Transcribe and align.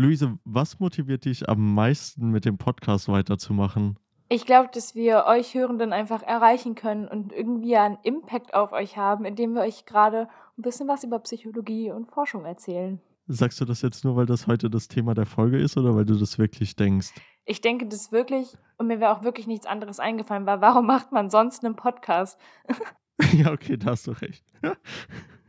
Luise, 0.00 0.38
was 0.44 0.80
motiviert 0.80 1.26
dich 1.26 1.46
am 1.50 1.74
meisten 1.74 2.30
mit 2.30 2.46
dem 2.46 2.56
Podcast 2.56 3.08
weiterzumachen? 3.08 3.98
Ich 4.30 4.46
glaube, 4.46 4.70
dass 4.72 4.94
wir 4.94 5.26
euch 5.26 5.52
Hörenden 5.52 5.92
einfach 5.92 6.22
erreichen 6.22 6.74
können 6.74 7.06
und 7.06 7.34
irgendwie 7.34 7.76
einen 7.76 7.98
Impact 8.02 8.54
auf 8.54 8.72
euch 8.72 8.96
haben, 8.96 9.26
indem 9.26 9.52
wir 9.52 9.60
euch 9.60 9.84
gerade 9.84 10.28
ein 10.56 10.62
bisschen 10.62 10.88
was 10.88 11.04
über 11.04 11.18
Psychologie 11.18 11.90
und 11.90 12.10
Forschung 12.10 12.46
erzählen. 12.46 12.98
Sagst 13.26 13.60
du 13.60 13.66
das 13.66 13.82
jetzt 13.82 14.02
nur, 14.02 14.16
weil 14.16 14.24
das 14.24 14.46
heute 14.46 14.70
das 14.70 14.88
Thema 14.88 15.12
der 15.12 15.26
Folge 15.26 15.58
ist 15.58 15.76
oder 15.76 15.94
weil 15.94 16.06
du 16.06 16.14
das 16.14 16.38
wirklich 16.38 16.76
denkst? 16.76 17.12
Ich 17.44 17.60
denke 17.60 17.86
das 17.86 18.10
wirklich 18.10 18.56
und 18.78 18.86
mir 18.86 19.00
wäre 19.00 19.14
auch 19.14 19.22
wirklich 19.22 19.46
nichts 19.46 19.66
anderes 19.66 20.00
eingefallen, 20.00 20.46
weil 20.46 20.62
warum 20.62 20.86
macht 20.86 21.12
man 21.12 21.28
sonst 21.28 21.62
einen 21.62 21.76
Podcast? 21.76 22.40
ja, 23.34 23.52
okay, 23.52 23.76
da 23.76 23.90
hast 23.90 24.06
du 24.06 24.12
recht. 24.12 24.46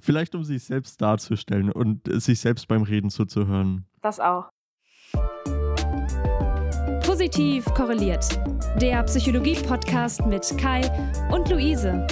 Vielleicht 0.00 0.34
um 0.34 0.44
sich 0.44 0.64
selbst 0.64 1.00
darzustellen 1.00 1.70
und 1.70 2.00
sich 2.22 2.40
selbst 2.40 2.68
beim 2.68 2.82
Reden 2.82 3.10
zuzuhören. 3.10 3.86
Das 4.00 4.20
auch. 4.20 4.50
Positiv 7.04 7.64
korreliert. 7.74 8.26
Der 8.80 9.02
Psychologie-Podcast 9.04 10.26
mit 10.26 10.56
Kai 10.58 10.80
und 11.30 11.48
Luise. 11.50 12.06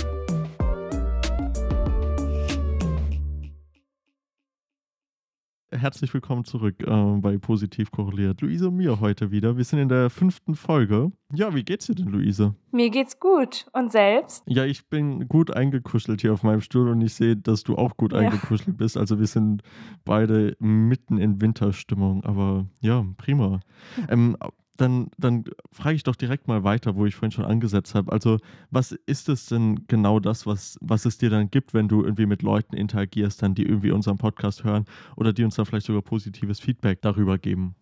Herzlich 5.73 6.13
willkommen 6.13 6.45
zurück 6.45 6.83
äh, 6.83 7.17
bei 7.21 7.39
Positiv 7.39 7.93
korreliert. 7.93 8.41
Luise 8.41 8.69
und 8.69 8.77
mir 8.77 8.99
heute 8.99 9.31
wieder. 9.31 9.57
Wir 9.57 9.63
sind 9.63 9.79
in 9.79 9.89
der 9.89 10.11
fünften 10.11 10.57
Folge. 10.57 11.13
Ja, 11.33 11.55
wie 11.55 11.63
geht's 11.63 11.87
dir 11.87 11.95
denn, 11.95 12.09
Luise? 12.09 12.57
Mir 12.73 12.91
geht's 12.91 13.21
gut. 13.21 13.67
Und 13.73 13.93
selbst? 13.93 14.43
Ja, 14.49 14.65
ich 14.65 14.89
bin 14.89 15.29
gut 15.29 15.55
eingekuschelt 15.55 16.23
hier 16.23 16.33
auf 16.33 16.43
meinem 16.43 16.61
Stuhl 16.61 16.89
und 16.89 17.01
ich 17.03 17.15
sehe, 17.15 17.37
dass 17.37 17.63
du 17.63 17.77
auch 17.77 17.97
gut 17.97 18.13
ja. 18.13 18.19
eingekuschelt 18.19 18.79
bist. 18.79 18.97
Also 18.97 19.21
wir 19.21 19.29
sind 19.29 19.63
beide 20.05 20.57
mitten 20.59 21.19
in 21.19 21.41
Winterstimmung. 21.41 22.25
Aber 22.25 22.67
ja, 22.81 23.07
prima. 23.17 23.61
Ähm, 24.09 24.37
dann, 24.81 25.11
dann 25.19 25.45
frage 25.73 25.97
ich 25.97 26.03
doch 26.03 26.17
direkt 26.17 26.49
mal 26.49 26.65
weiter, 26.65 26.97
wo 26.97 27.07
ich 27.07 27.15
vorhin 27.15 27.33
schon 27.33 27.45
angesetzt 27.45 27.95
habe. 27.95 28.11
Also, 28.13 28.39
was 28.71 28.93
ist 28.93 29.29
es 29.29 29.47
denn 29.47 29.87
genau 29.89 30.21
das, 30.21 30.47
was, 30.47 30.79
was 30.81 31.05
es 31.05 31.19
dir 31.19 31.31
dann 31.31 31.51
gibt, 31.51 31.75
wenn 31.75 31.89
du 31.89 32.03
irgendwie 32.03 32.27
mit 32.27 32.43
Leuten 32.43 32.77
interagierst, 32.77 33.43
dann 33.43 33.55
die 33.55 33.65
irgendwie 33.65 33.91
unseren 33.91 34.19
Podcast 34.19 34.65
hören 34.65 34.87
oder 35.17 35.33
die 35.33 35.45
uns 35.45 35.57
dann 35.57 35.67
vielleicht 35.67 35.87
sogar 35.87 36.03
positives 36.03 36.61
Feedback 36.61 37.03
darüber 37.03 37.39
geben? 37.39 37.77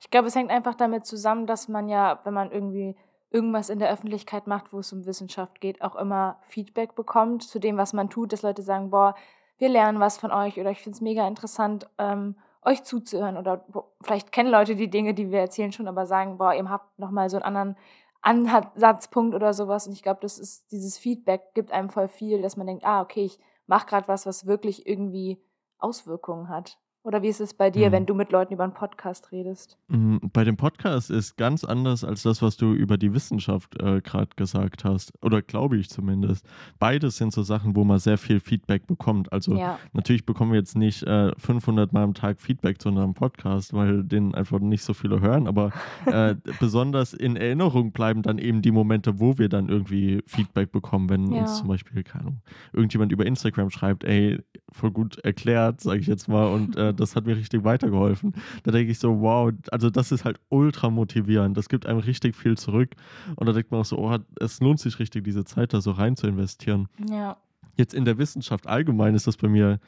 Ich 0.00 0.10
glaube, 0.10 0.28
es 0.28 0.34
hängt 0.34 0.50
einfach 0.50 0.74
damit 0.74 1.06
zusammen, 1.06 1.46
dass 1.46 1.68
man 1.68 1.88
ja, 1.88 2.20
wenn 2.24 2.34
man 2.34 2.50
irgendwie 2.50 2.96
irgendwas 3.30 3.70
in 3.70 3.78
der 3.78 3.92
Öffentlichkeit 3.92 4.46
macht, 4.46 4.72
wo 4.72 4.80
es 4.80 4.92
um 4.92 5.06
Wissenschaft 5.06 5.60
geht, 5.60 5.82
auch 5.82 5.94
immer 5.94 6.38
Feedback 6.42 6.94
bekommt 6.94 7.42
zu 7.44 7.58
dem, 7.58 7.76
was 7.76 7.92
man 7.92 8.10
tut, 8.10 8.32
dass 8.32 8.42
Leute 8.42 8.62
sagen, 8.62 8.90
boah, 8.90 9.14
wir 9.58 9.68
lernen 9.68 10.00
was 10.00 10.18
von 10.18 10.32
euch 10.32 10.58
oder 10.58 10.70
ich 10.70 10.80
finde 10.80 10.96
es 10.96 11.00
mega 11.00 11.28
interessant. 11.28 11.88
Ähm, 11.98 12.34
euch 12.62 12.82
zuzuhören 12.84 13.36
oder 13.36 13.64
vielleicht 14.02 14.32
kennen 14.32 14.50
Leute 14.50 14.76
die 14.76 14.90
Dinge, 14.90 15.14
die 15.14 15.30
wir 15.30 15.40
erzählen 15.40 15.72
schon, 15.72 15.88
aber 15.88 16.06
sagen, 16.06 16.38
boah, 16.38 16.54
ihr 16.54 16.68
habt 16.68 16.98
nochmal 16.98 17.30
so 17.30 17.36
einen 17.36 17.44
anderen 17.56 17.76
Ansatzpunkt 18.22 19.34
oder 19.34 19.54
sowas 19.54 19.86
und 19.86 19.94
ich 19.94 20.02
glaube, 20.02 20.20
das 20.20 20.38
ist 20.38 20.70
dieses 20.72 20.98
Feedback 20.98 21.54
gibt 21.54 21.72
einem 21.72 21.88
voll 21.88 22.08
viel, 22.08 22.42
dass 22.42 22.56
man 22.56 22.66
denkt, 22.66 22.84
ah, 22.84 23.00
okay, 23.00 23.24
ich 23.24 23.38
mache 23.66 23.86
gerade 23.86 24.08
was, 24.08 24.26
was 24.26 24.46
wirklich 24.46 24.86
irgendwie 24.86 25.42
Auswirkungen 25.78 26.48
hat. 26.48 26.78
Oder 27.02 27.22
wie 27.22 27.28
ist 27.28 27.40
es 27.40 27.54
bei 27.54 27.70
dir, 27.70 27.88
mhm. 27.88 27.92
wenn 27.92 28.06
du 28.06 28.14
mit 28.14 28.30
Leuten 28.30 28.52
über 28.52 28.64
einen 28.64 28.74
Podcast 28.74 29.32
redest? 29.32 29.78
Mhm, 29.88 30.20
bei 30.34 30.44
dem 30.44 30.58
Podcast 30.58 31.10
ist 31.10 31.38
ganz 31.38 31.64
anders 31.64 32.04
als 32.04 32.22
das, 32.22 32.42
was 32.42 32.58
du 32.58 32.74
über 32.74 32.98
die 32.98 33.14
Wissenschaft 33.14 33.80
äh, 33.80 34.02
gerade 34.02 34.28
gesagt 34.36 34.84
hast. 34.84 35.12
Oder 35.22 35.40
glaube 35.40 35.78
ich 35.78 35.88
zumindest. 35.88 36.46
Beides 36.78 37.16
sind 37.16 37.32
so 37.32 37.42
Sachen, 37.42 37.74
wo 37.74 37.84
man 37.84 37.98
sehr 37.98 38.18
viel 38.18 38.38
Feedback 38.38 38.86
bekommt. 38.86 39.32
Also 39.32 39.56
ja. 39.56 39.78
natürlich 39.94 40.26
bekommen 40.26 40.52
wir 40.52 40.58
jetzt 40.58 40.76
nicht 40.76 41.02
äh, 41.04 41.32
500 41.38 41.90
Mal 41.94 42.02
am 42.02 42.12
Tag 42.12 42.38
Feedback 42.38 42.82
zu 42.82 42.90
unserem 42.90 43.14
Podcast, 43.14 43.72
weil 43.72 44.04
den 44.04 44.34
einfach 44.34 44.58
nicht 44.58 44.84
so 44.84 44.92
viele 44.92 45.22
hören. 45.22 45.46
Aber 45.46 45.72
äh, 46.04 46.34
besonders 46.60 47.14
in 47.14 47.36
Erinnerung 47.36 47.92
bleiben 47.92 48.20
dann 48.20 48.36
eben 48.36 48.60
die 48.60 48.72
Momente, 48.72 49.18
wo 49.18 49.38
wir 49.38 49.48
dann 49.48 49.70
irgendwie 49.70 50.22
Feedback 50.26 50.70
bekommen, 50.70 51.08
wenn 51.08 51.32
ja. 51.32 51.42
uns 51.42 51.56
zum 51.60 51.68
Beispiel, 51.68 52.02
keine 52.02 52.24
Ahnung, 52.24 52.42
irgendjemand 52.74 53.10
über 53.10 53.24
Instagram 53.24 53.70
schreibt, 53.70 54.04
ey, 54.04 54.38
voll 54.70 54.90
gut 54.90 55.18
erklärt, 55.20 55.80
sage 55.80 56.00
ich 56.00 56.06
jetzt 56.06 56.28
mal. 56.28 56.46
Und 56.46 56.76
äh, 56.90 56.94
das 56.94 57.16
hat 57.16 57.26
mir 57.26 57.36
richtig 57.36 57.64
weitergeholfen. 57.64 58.34
Da 58.62 58.70
denke 58.70 58.92
ich 58.92 58.98
so, 58.98 59.20
wow, 59.20 59.52
also 59.70 59.90
das 59.90 60.12
ist 60.12 60.24
halt 60.24 60.38
ultra 60.48 60.90
motivierend. 60.90 61.56
Das 61.56 61.68
gibt 61.68 61.86
einem 61.86 62.00
richtig 62.00 62.36
viel 62.36 62.56
zurück. 62.56 62.94
Und 63.36 63.46
da 63.46 63.52
denkt 63.52 63.70
man 63.70 63.80
auch 63.80 63.84
so, 63.84 63.98
oh, 63.98 64.18
es 64.40 64.60
lohnt 64.60 64.80
sich 64.80 64.98
richtig, 64.98 65.24
diese 65.24 65.44
Zeit 65.44 65.72
da 65.72 65.80
so 65.80 65.92
rein 65.92 66.16
zu 66.16 66.26
investieren. 66.26 66.88
Ja. 67.08 67.36
Jetzt 67.76 67.94
in 67.94 68.04
der 68.04 68.18
Wissenschaft 68.18 68.66
allgemein 68.66 69.14
ist 69.14 69.26
das 69.26 69.36
bei 69.36 69.48
mir 69.48 69.80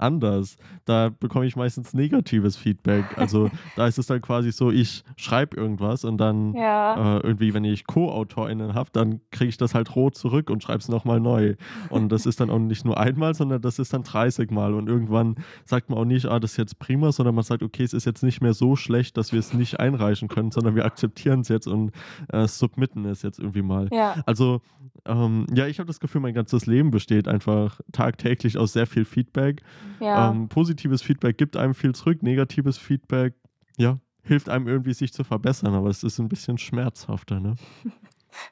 anders. 0.00 0.56
Da 0.84 1.10
bekomme 1.10 1.46
ich 1.46 1.56
meistens 1.56 1.94
negatives 1.94 2.56
Feedback. 2.56 3.04
Also 3.16 3.50
da 3.76 3.86
ist 3.86 3.98
es 3.98 4.06
dann 4.06 4.20
quasi 4.20 4.52
so, 4.52 4.70
ich 4.70 5.04
schreibe 5.16 5.56
irgendwas 5.56 6.04
und 6.04 6.18
dann 6.18 6.54
ja. 6.54 7.16
äh, 7.16 7.20
irgendwie, 7.20 7.54
wenn 7.54 7.64
ich 7.64 7.86
Co-AutorInnen 7.86 8.74
habe, 8.74 8.90
dann 8.92 9.20
kriege 9.30 9.48
ich 9.48 9.56
das 9.56 9.74
halt 9.74 9.94
rot 9.94 10.16
zurück 10.16 10.50
und 10.50 10.62
schreibe 10.62 10.78
es 10.78 10.88
nochmal 10.88 11.20
neu. 11.20 11.54
Und 11.88 12.10
das 12.10 12.26
ist 12.26 12.40
dann 12.40 12.50
auch 12.50 12.58
nicht 12.58 12.84
nur 12.84 12.98
einmal, 12.98 13.34
sondern 13.34 13.62
das 13.62 13.78
ist 13.78 13.92
dann 13.92 14.02
30 14.02 14.50
Mal. 14.50 14.74
Und 14.74 14.88
irgendwann 14.88 15.36
sagt 15.64 15.90
man 15.90 15.98
auch 15.98 16.04
nicht, 16.04 16.26
ah, 16.26 16.40
das 16.40 16.52
ist 16.52 16.56
jetzt 16.56 16.78
prima, 16.78 17.12
sondern 17.12 17.34
man 17.34 17.44
sagt, 17.44 17.62
okay, 17.62 17.82
es 17.82 17.92
ist 17.92 18.06
jetzt 18.06 18.22
nicht 18.22 18.40
mehr 18.40 18.54
so 18.54 18.76
schlecht, 18.76 19.16
dass 19.16 19.32
wir 19.32 19.38
es 19.38 19.54
nicht 19.54 19.80
einreichen 19.80 20.28
können, 20.28 20.50
sondern 20.50 20.74
wir 20.74 20.84
akzeptieren 20.84 21.40
es 21.40 21.48
jetzt 21.48 21.66
und 21.66 21.92
äh, 22.28 22.46
submitten 22.46 23.04
es 23.04 23.22
jetzt 23.22 23.38
irgendwie 23.38 23.62
mal. 23.62 23.88
Ja. 23.92 24.16
Also 24.26 24.60
ähm, 25.06 25.46
ja, 25.54 25.66
ich 25.66 25.78
habe 25.78 25.86
das 25.86 26.00
Gefühl, 26.00 26.20
mein 26.20 26.34
ganzes 26.34 26.66
Leben 26.66 26.90
besteht 26.90 27.28
einfach 27.28 27.80
tagtäglich 27.92 28.58
aus 28.58 28.72
sehr 28.72 28.86
viel 28.86 29.04
Feedback. 29.04 29.62
Ja. 29.98 30.30
Ähm, 30.30 30.48
positives 30.48 31.02
Feedback 31.02 31.38
gibt 31.38 31.56
einem 31.56 31.74
viel 31.74 31.94
zurück, 31.94 32.22
negatives 32.22 32.78
Feedback, 32.78 33.34
ja, 33.76 33.98
hilft 34.22 34.48
einem 34.48 34.68
irgendwie, 34.68 34.94
sich 34.94 35.12
zu 35.12 35.24
verbessern, 35.24 35.74
aber 35.74 35.88
es 35.88 36.04
ist 36.04 36.18
ein 36.18 36.28
bisschen 36.28 36.58
schmerzhafter, 36.58 37.40
ne? 37.40 37.54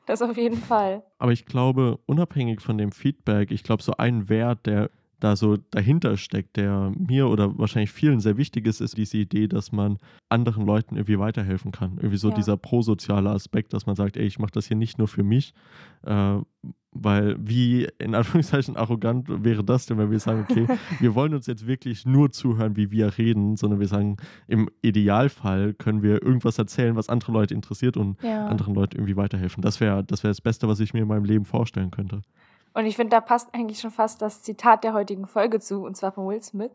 Das 0.07 0.23
auf 0.23 0.37
jeden 0.37 0.57
Fall. 0.57 1.05
Aber 1.21 1.31
ich 1.31 1.47
glaube, 1.47 2.01
unabhängig 2.07 2.61
von 2.61 2.79
dem 2.79 2.91
Feedback, 2.91 3.53
ich 3.53 3.63
glaube, 3.63 3.81
so 3.81 3.93
ein 3.97 4.29
Wert, 4.29 4.67
der 4.67 4.91
da 5.21 5.37
so 5.37 5.57
dahinter 5.71 6.17
steckt, 6.17 6.57
der 6.57 6.93
mir 6.97 7.29
oder 7.29 7.59
wahrscheinlich 7.59 7.91
vielen 7.91 8.21
sehr 8.21 8.37
wichtig 8.37 8.67
ist, 8.67 8.81
ist 8.81 8.97
diese 8.97 9.19
Idee, 9.19 9.49
dass 9.49 9.73
man 9.73 9.99
anderen 10.29 10.65
Leuten 10.65 10.97
irgendwie 10.97 11.19
weiterhelfen 11.19 11.73
kann. 11.73 11.97
Irgendwie 11.97 12.17
so 12.17 12.31
ja. 12.31 12.35
dieser 12.35 12.57
prosoziale 12.57 13.31
Aspekt, 13.31 13.73
dass 13.73 13.87
man 13.87 13.97
sagt, 13.97 14.17
ey, 14.17 14.27
ich 14.27 14.39
mache 14.39 14.53
das 14.53 14.67
hier 14.67 14.77
nicht 14.77 14.99
nur 14.99 15.09
für 15.09 15.23
mich, 15.25 15.55
äh, 16.05 16.39
weil 17.03 17.37
wie 17.39 17.89
in 17.99 18.15
Anführungszeichen 18.15 18.77
arrogant 18.77 19.27
wäre 19.29 19.65
das 19.65 19.87
denn, 19.87 19.99
wenn 19.99 20.11
wir 20.11 20.21
sagen, 20.21 20.47
okay, 20.49 20.67
wir 21.01 21.15
wollen 21.15 21.35
uns 21.35 21.47
jetzt 21.47 21.67
wirklich 21.67 22.07
nur 22.07 22.31
zuhören, 22.31 22.77
wie 22.77 22.91
wir 22.91 23.19
reden, 23.19 23.57
sondern 23.57 23.81
wir 23.81 23.89
sagen, 23.89 24.17
im 24.47 24.69
Idealfall 24.83 25.75
können 25.75 26.03
wir 26.03 26.23
irgendwas 26.23 26.59
erzählen, 26.59 26.97
was 26.97 27.09
andere 27.09 27.33
Leute 27.33 27.55
interessiert 27.55 27.97
und 27.97 28.23
ja. 28.23 28.47
anderen 28.47 28.75
Leuten 28.75 28.97
irgendwie 28.97 29.17
weiterhelfen. 29.17 29.63
Das 29.63 29.81
wäre 29.81 30.05
das, 30.05 30.23
wär 30.23 30.31
das 30.31 30.41
Beste, 30.41 30.69
was 30.69 30.81
ich 30.81 30.95
mir 30.95 31.01
in 31.01 31.09
meinem 31.09 31.25
Leben 31.25 31.45
vorstellen 31.45 31.91
könnte. 31.91 32.23
Und 32.75 32.87
ich 32.87 32.97
finde, 32.97 33.11
da 33.11 33.21
passt 33.21 33.53
eigentlich 33.55 33.81
schon 33.81 33.91
fast 33.91 34.23
das 34.23 34.43
Zitat 34.43 34.85
der 34.85 34.93
heutigen 34.93 35.27
Folge 35.27 35.59
zu, 35.61 35.85
und 35.85 35.97
zwar 35.97 36.13
von 36.13 36.29
Will 36.29 36.43
Smith. 36.43 36.71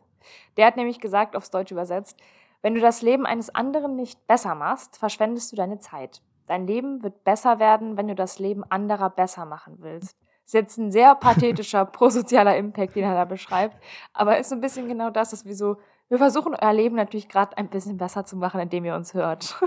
Der 0.58 0.66
hat 0.66 0.78
nämlich 0.78 1.00
gesagt, 1.00 1.36
aufs 1.36 1.52
Deutsch 1.52 1.72
übersetzt, 1.72 2.20
wenn 2.62 2.74
du 2.74 2.82
das 2.82 3.02
Leben 3.02 3.26
eines 3.26 3.54
anderen 3.54 3.96
nicht 3.96 4.26
besser 4.26 4.56
machst, 4.56 4.98
verschwendest 4.98 5.52
du 5.52 5.56
deine 5.56 5.80
Zeit. 5.80 6.22
Dein 6.48 6.68
Leben 6.68 7.04
wird 7.04 7.24
besser 7.24 7.60
werden, 7.60 7.98
wenn 7.98 8.08
du 8.08 8.16
das 8.16 8.40
Leben 8.40 8.64
anderer 8.70 9.10
besser 9.10 9.46
machen 9.46 9.78
willst. 9.80 10.18
Das 10.44 10.48
ist 10.48 10.54
jetzt 10.54 10.78
ein 10.78 10.92
sehr 10.92 11.16
pathetischer 11.16 11.86
prosozialer 11.86 12.58
Impact, 12.58 12.96
den 12.96 13.04
er 13.04 13.16
da 13.16 13.26
beschreibt, 13.26 13.78
aber 14.14 14.38
ist 14.38 14.50
so 14.50 14.56
ein 14.56 14.62
bisschen 14.62 14.88
genau 14.88 15.10
das, 15.10 15.32
dass 15.32 15.46
wir 15.46 15.56
so, 15.56 15.78
wir 16.10 16.18
versuchen 16.18 16.54
euer 16.54 16.74
Leben 16.74 16.96
natürlich 16.96 17.30
gerade 17.30 17.58
ein 17.58 17.70
bisschen 17.70 17.98
besser 17.98 18.26
zu 18.26 18.36
machen, 18.36 18.60
indem 18.60 18.86
ihr 18.86 18.96
uns 18.96 19.14
hört. 19.14 19.56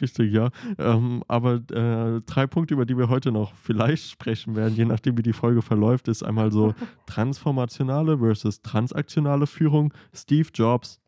Richtig, 0.00 0.32
ja. 0.32 0.50
Ähm, 0.76 1.22
aber 1.28 1.60
äh, 1.70 2.20
drei 2.22 2.48
Punkte, 2.48 2.74
über 2.74 2.86
die 2.86 2.98
wir 2.98 3.08
heute 3.08 3.30
noch 3.30 3.54
vielleicht 3.54 4.10
sprechen 4.10 4.56
werden, 4.56 4.74
je 4.74 4.84
nachdem, 4.84 5.16
wie 5.16 5.22
die 5.22 5.32
Folge 5.32 5.62
verläuft, 5.62 6.08
ist 6.08 6.24
einmal 6.24 6.50
so 6.50 6.74
transformationale 7.06 8.18
versus 8.18 8.62
transaktionale 8.62 9.46
Führung, 9.46 9.94
Steve 10.12 10.48
Jobs 10.52 10.98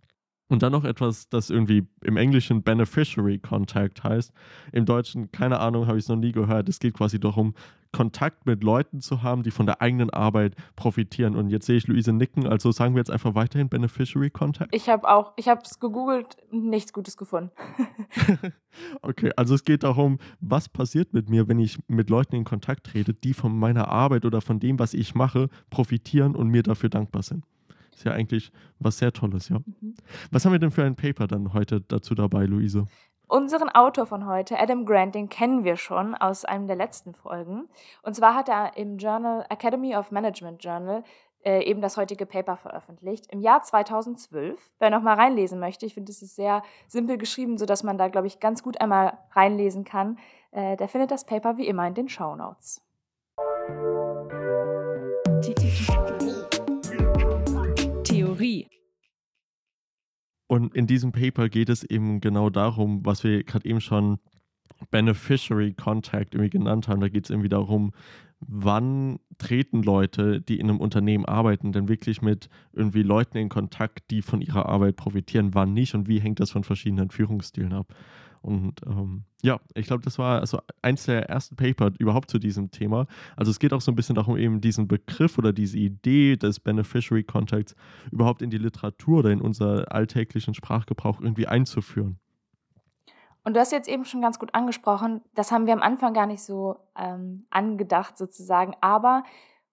und 0.48 0.62
dann 0.62 0.72
noch 0.72 0.84
etwas, 0.84 1.28
das 1.28 1.50
irgendwie 1.50 1.86
im 2.02 2.16
Englischen 2.16 2.62
Beneficiary 2.62 3.38
Contact 3.38 4.04
heißt. 4.04 4.32
Im 4.72 4.84
Deutschen, 4.84 5.32
keine 5.32 5.60
Ahnung, 5.60 5.86
habe 5.86 5.98
ich 5.98 6.04
es 6.04 6.08
noch 6.08 6.16
nie 6.16 6.32
gehört. 6.32 6.68
Es 6.68 6.78
geht 6.78 6.94
quasi 6.94 7.18
darum, 7.18 7.54
Kontakt 7.92 8.46
mit 8.46 8.64
Leuten 8.64 9.00
zu 9.00 9.22
haben, 9.22 9.42
die 9.42 9.50
von 9.50 9.66
der 9.66 9.82
eigenen 9.82 10.10
Arbeit 10.10 10.54
profitieren. 10.76 11.36
Und 11.36 11.50
jetzt 11.50 11.66
sehe 11.66 11.76
ich 11.76 11.86
Luise 11.86 12.12
nicken, 12.12 12.46
also 12.46 12.72
sagen 12.72 12.94
wir 12.94 13.00
jetzt 13.00 13.10
einfach 13.10 13.34
weiterhin 13.34 13.68
Beneficiary 13.68 14.30
Contact. 14.30 14.74
Ich 14.74 14.88
habe 14.88 15.08
auch, 15.08 15.32
ich 15.36 15.48
habe 15.48 15.60
es 15.64 15.78
gegoogelt, 15.78 16.36
nichts 16.50 16.92
Gutes 16.92 17.16
gefunden. 17.16 17.50
okay, 19.02 19.30
also 19.36 19.54
es 19.54 19.64
geht 19.64 19.82
darum, 19.82 20.18
was 20.40 20.68
passiert 20.68 21.12
mit 21.12 21.28
mir, 21.28 21.48
wenn 21.48 21.58
ich 21.58 21.78
mit 21.86 22.08
Leuten 22.08 22.34
in 22.34 22.44
Kontakt 22.44 22.86
trete, 22.86 23.12
die 23.12 23.34
von 23.34 23.56
meiner 23.56 23.88
Arbeit 23.88 24.24
oder 24.24 24.40
von 24.40 24.58
dem, 24.58 24.78
was 24.78 24.94
ich 24.94 25.14
mache, 25.14 25.48
profitieren 25.68 26.34
und 26.34 26.48
mir 26.48 26.62
dafür 26.62 26.88
dankbar 26.88 27.22
sind. 27.22 27.44
Ist 27.94 28.04
ja 28.04 28.12
eigentlich 28.12 28.52
was 28.78 28.98
sehr 28.98 29.12
Tolles, 29.12 29.48
ja. 29.48 29.58
Mhm. 29.58 29.94
Was 30.30 30.44
haben 30.44 30.52
wir 30.52 30.58
denn 30.58 30.70
für 30.70 30.84
ein 30.84 30.96
Paper 30.96 31.26
dann 31.26 31.52
heute 31.52 31.80
dazu 31.80 32.14
dabei, 32.14 32.44
Luise? 32.44 32.86
Unseren 33.28 33.70
Autor 33.70 34.06
von 34.06 34.26
heute, 34.26 34.58
Adam 34.58 34.84
Grant, 34.84 35.14
den 35.14 35.28
kennen 35.28 35.64
wir 35.64 35.76
schon 35.76 36.14
aus 36.14 36.44
einem 36.44 36.66
der 36.66 36.76
letzten 36.76 37.14
Folgen. 37.14 37.66
Und 38.02 38.14
zwar 38.14 38.34
hat 38.34 38.48
er 38.48 38.76
im 38.76 38.98
Journal 38.98 39.46
Academy 39.48 39.96
of 39.96 40.10
Management 40.10 40.62
Journal 40.62 41.02
äh, 41.44 41.64
eben 41.64 41.80
das 41.80 41.96
heutige 41.96 42.26
Paper 42.26 42.56
veröffentlicht. 42.56 43.26
Im 43.32 43.40
Jahr 43.40 43.62
2012. 43.62 44.60
Wer 44.78 44.90
noch 44.90 45.02
mal 45.02 45.14
reinlesen 45.14 45.58
möchte, 45.58 45.86
ich 45.86 45.94
finde, 45.94 46.12
es 46.12 46.22
ist 46.22 46.36
sehr 46.36 46.62
simpel 46.88 47.18
geschrieben, 47.18 47.58
sodass 47.58 47.82
man 47.82 47.98
da, 47.98 48.08
glaube 48.08 48.26
ich, 48.26 48.38
ganz 48.38 48.62
gut 48.62 48.80
einmal 48.80 49.18
reinlesen 49.32 49.84
kann. 49.84 50.18
Äh, 50.50 50.76
der 50.76 50.88
findet 50.88 51.10
das 51.10 51.24
Paper 51.24 51.56
wie 51.56 51.66
immer 51.66 51.86
in 51.86 51.94
den 51.94 52.08
Show 52.08 52.36
Notes. 52.36 52.82
Und 60.52 60.74
in 60.74 60.86
diesem 60.86 61.12
Paper 61.12 61.48
geht 61.48 61.70
es 61.70 61.82
eben 61.82 62.20
genau 62.20 62.50
darum, 62.50 63.06
was 63.06 63.24
wir 63.24 63.42
gerade 63.42 63.66
eben 63.66 63.80
schon 63.80 64.18
Beneficiary 64.90 65.72
Contact 65.72 66.34
irgendwie 66.34 66.50
genannt 66.50 66.88
haben. 66.88 67.00
Da 67.00 67.08
geht 67.08 67.24
es 67.24 67.30
irgendwie 67.30 67.48
darum, 67.48 67.92
wann 68.38 69.18
treten 69.38 69.82
Leute, 69.82 70.42
die 70.42 70.60
in 70.60 70.68
einem 70.68 70.78
Unternehmen 70.78 71.24
arbeiten, 71.24 71.72
denn 71.72 71.88
wirklich 71.88 72.20
mit 72.20 72.50
irgendwie 72.74 73.02
Leuten 73.02 73.38
in 73.38 73.48
Kontakt, 73.48 74.10
die 74.10 74.20
von 74.20 74.42
ihrer 74.42 74.66
Arbeit 74.66 74.96
profitieren, 74.96 75.54
wann 75.54 75.72
nicht 75.72 75.94
und 75.94 76.06
wie 76.06 76.20
hängt 76.20 76.38
das 76.38 76.50
von 76.50 76.64
verschiedenen 76.64 77.08
Führungsstilen 77.08 77.72
ab. 77.72 77.94
Und 78.42 78.80
ähm, 78.86 79.24
ja, 79.42 79.60
ich 79.74 79.86
glaube, 79.86 80.02
das 80.02 80.18
war 80.18 80.40
also 80.40 80.60
eins 80.82 81.04
der 81.04 81.28
ersten 81.28 81.56
Paper 81.56 81.92
überhaupt 81.98 82.28
zu 82.30 82.38
diesem 82.38 82.70
Thema. 82.70 83.06
Also 83.36 83.50
es 83.50 83.58
geht 83.58 83.72
auch 83.72 83.80
so 83.80 83.92
ein 83.92 83.94
bisschen 83.94 84.16
darum, 84.16 84.36
eben 84.36 84.60
diesen 84.60 84.88
Begriff 84.88 85.38
oder 85.38 85.52
diese 85.52 85.78
Idee 85.78 86.36
des 86.36 86.60
Beneficiary 86.60 87.22
Contacts 87.22 87.74
überhaupt 88.10 88.42
in 88.42 88.50
die 88.50 88.58
Literatur 88.58 89.20
oder 89.20 89.30
in 89.30 89.40
unser 89.40 89.90
alltäglichen 89.92 90.54
Sprachgebrauch 90.54 91.20
irgendwie 91.20 91.46
einzuführen. 91.46 92.18
Und 93.44 93.54
du 93.54 93.60
hast 93.60 93.72
jetzt 93.72 93.88
eben 93.88 94.04
schon 94.04 94.22
ganz 94.22 94.38
gut 94.38 94.54
angesprochen, 94.54 95.20
das 95.34 95.50
haben 95.50 95.66
wir 95.66 95.72
am 95.72 95.82
Anfang 95.82 96.14
gar 96.14 96.26
nicht 96.26 96.42
so 96.42 96.76
ähm, 96.96 97.46
angedacht 97.50 98.16
sozusagen, 98.16 98.74
aber 98.80 99.24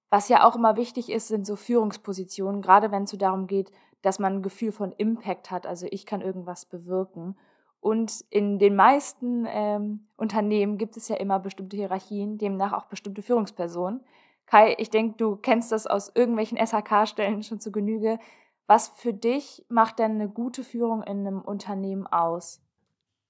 was 0.10 0.27
ja 0.27 0.44
auch 0.44 0.56
immer 0.56 0.75
wichtig 0.75 1.12
ist, 1.12 1.27
sind 1.27 1.45
so 1.45 1.56
Führungspositionen, 1.56 2.63
gerade 2.63 2.92
wenn 2.92 3.04
es 3.04 3.12
so 3.12 3.18
darum 3.18 3.45
geht, 3.45 3.71
dass 4.01 4.18
man 4.18 4.38
ein 4.38 4.42
Gefühl 4.42 4.71
von 4.71 4.92
Impact 4.94 5.51
hat, 5.51 5.68
also 5.68 5.86
ich 5.92 6.06
kann 6.06 6.21
irgendwas 6.21 6.66
bewirken. 6.66 7.36
Und 7.80 8.26
in 8.30 8.60
den 8.60 8.76
meisten 8.76 9.46
ähm, 9.48 10.02
Unternehmen 10.18 10.78
gibt 10.78 10.98
es 10.98 11.08
ja 11.08 11.16
immer 11.16 11.40
bestimmte 11.40 11.78
Hierarchien, 11.78 12.38
demnach 12.38 12.74
auch 12.74 12.86
bestimmte 12.86 13.22
Führungspersonen. 13.22 14.02
Kai, 14.46 14.76
ich 14.80 14.90
denke, 14.90 15.16
du 15.18 15.36
kennst 15.38 15.72
das 15.72 15.88
aus 15.88 16.12
irgendwelchen 16.14 16.58
SHK-Stellen 16.58 17.44
schon 17.44 17.60
zu 17.60 17.72
Genüge. 17.72 18.20
Was 18.68 18.90
für 18.90 19.14
dich 19.14 19.66
macht 19.70 20.00
denn 20.00 20.12
eine 20.12 20.30
gute 20.30 20.64
Führung 20.64 21.02
in 21.04 21.26
einem 21.26 21.42
Unternehmen 21.42 22.06
aus? 22.06 22.62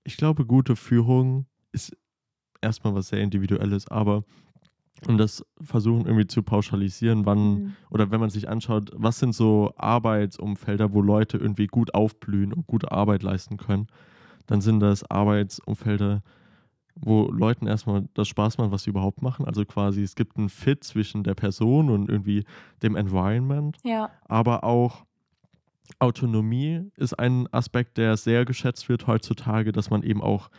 ich 0.10 0.18
glaube, 0.18 0.46
gute 0.46 0.76
Führung 0.76 1.46
ist 1.72 1.96
erstmal 2.62 2.96
was 2.96 3.10
sehr 3.10 3.22
Individuelles, 3.22 3.88
aber 3.88 4.24
um 5.08 5.18
das 5.18 5.46
versuchen 5.62 6.08
irgendwie 6.08 6.26
zu 6.26 6.42
pauschalisieren, 6.44 7.28
wann 7.28 7.40
mhm. 7.40 7.76
oder 7.90 8.10
wenn 8.12 8.20
man 8.20 8.32
sich 8.32 8.50
anschaut, 8.50 8.92
was 8.96 9.20
sind 9.20 9.34
so 9.34 9.72
Arbeitsumfelder, 9.78 10.94
wo 10.94 11.02
Leute 11.02 11.38
irgendwie 11.38 11.68
gut 11.68 11.94
aufblühen 11.94 12.52
und 12.52 12.68
gute 12.68 12.92
Arbeit 12.92 13.24
leisten 13.24 13.58
können, 13.58 13.88
dann 14.50 14.62
sind 14.62 14.80
das 14.80 15.10
Arbeitsumfelder, 15.10 16.24
wo 16.96 17.30
Leuten 17.32 17.68
erstmal 17.68 18.10
das 18.16 18.28
Spaß 18.28 18.58
macht, 18.58 18.72
was 18.72 18.84
sie 18.84 18.90
überhaupt 18.90 19.22
machen. 19.22 19.46
Also 19.46 19.64
quasi, 19.64 20.02
es 20.02 20.16
gibt 20.16 20.38
einen 20.38 20.50
Fit 20.50 20.84
zwischen 20.84 21.24
der 21.24 21.36
Person 21.36 21.92
und 21.92 22.10
irgendwie 22.10 22.46
dem 22.82 22.96
Environment, 22.96 23.78
ja. 23.84 24.10
aber 24.28 24.64
auch 24.64 25.06
Autonomie 26.00 26.90
ist 26.98 27.14
ein 27.14 27.48
Aspekt, 27.54 27.98
der 27.98 28.18
sehr 28.18 28.44
geschätzt 28.44 28.90
wird 28.90 29.06
heutzutage, 29.06 29.72
dass 29.72 29.92
man 29.92 30.02
eben 30.02 30.22
auch 30.22 30.50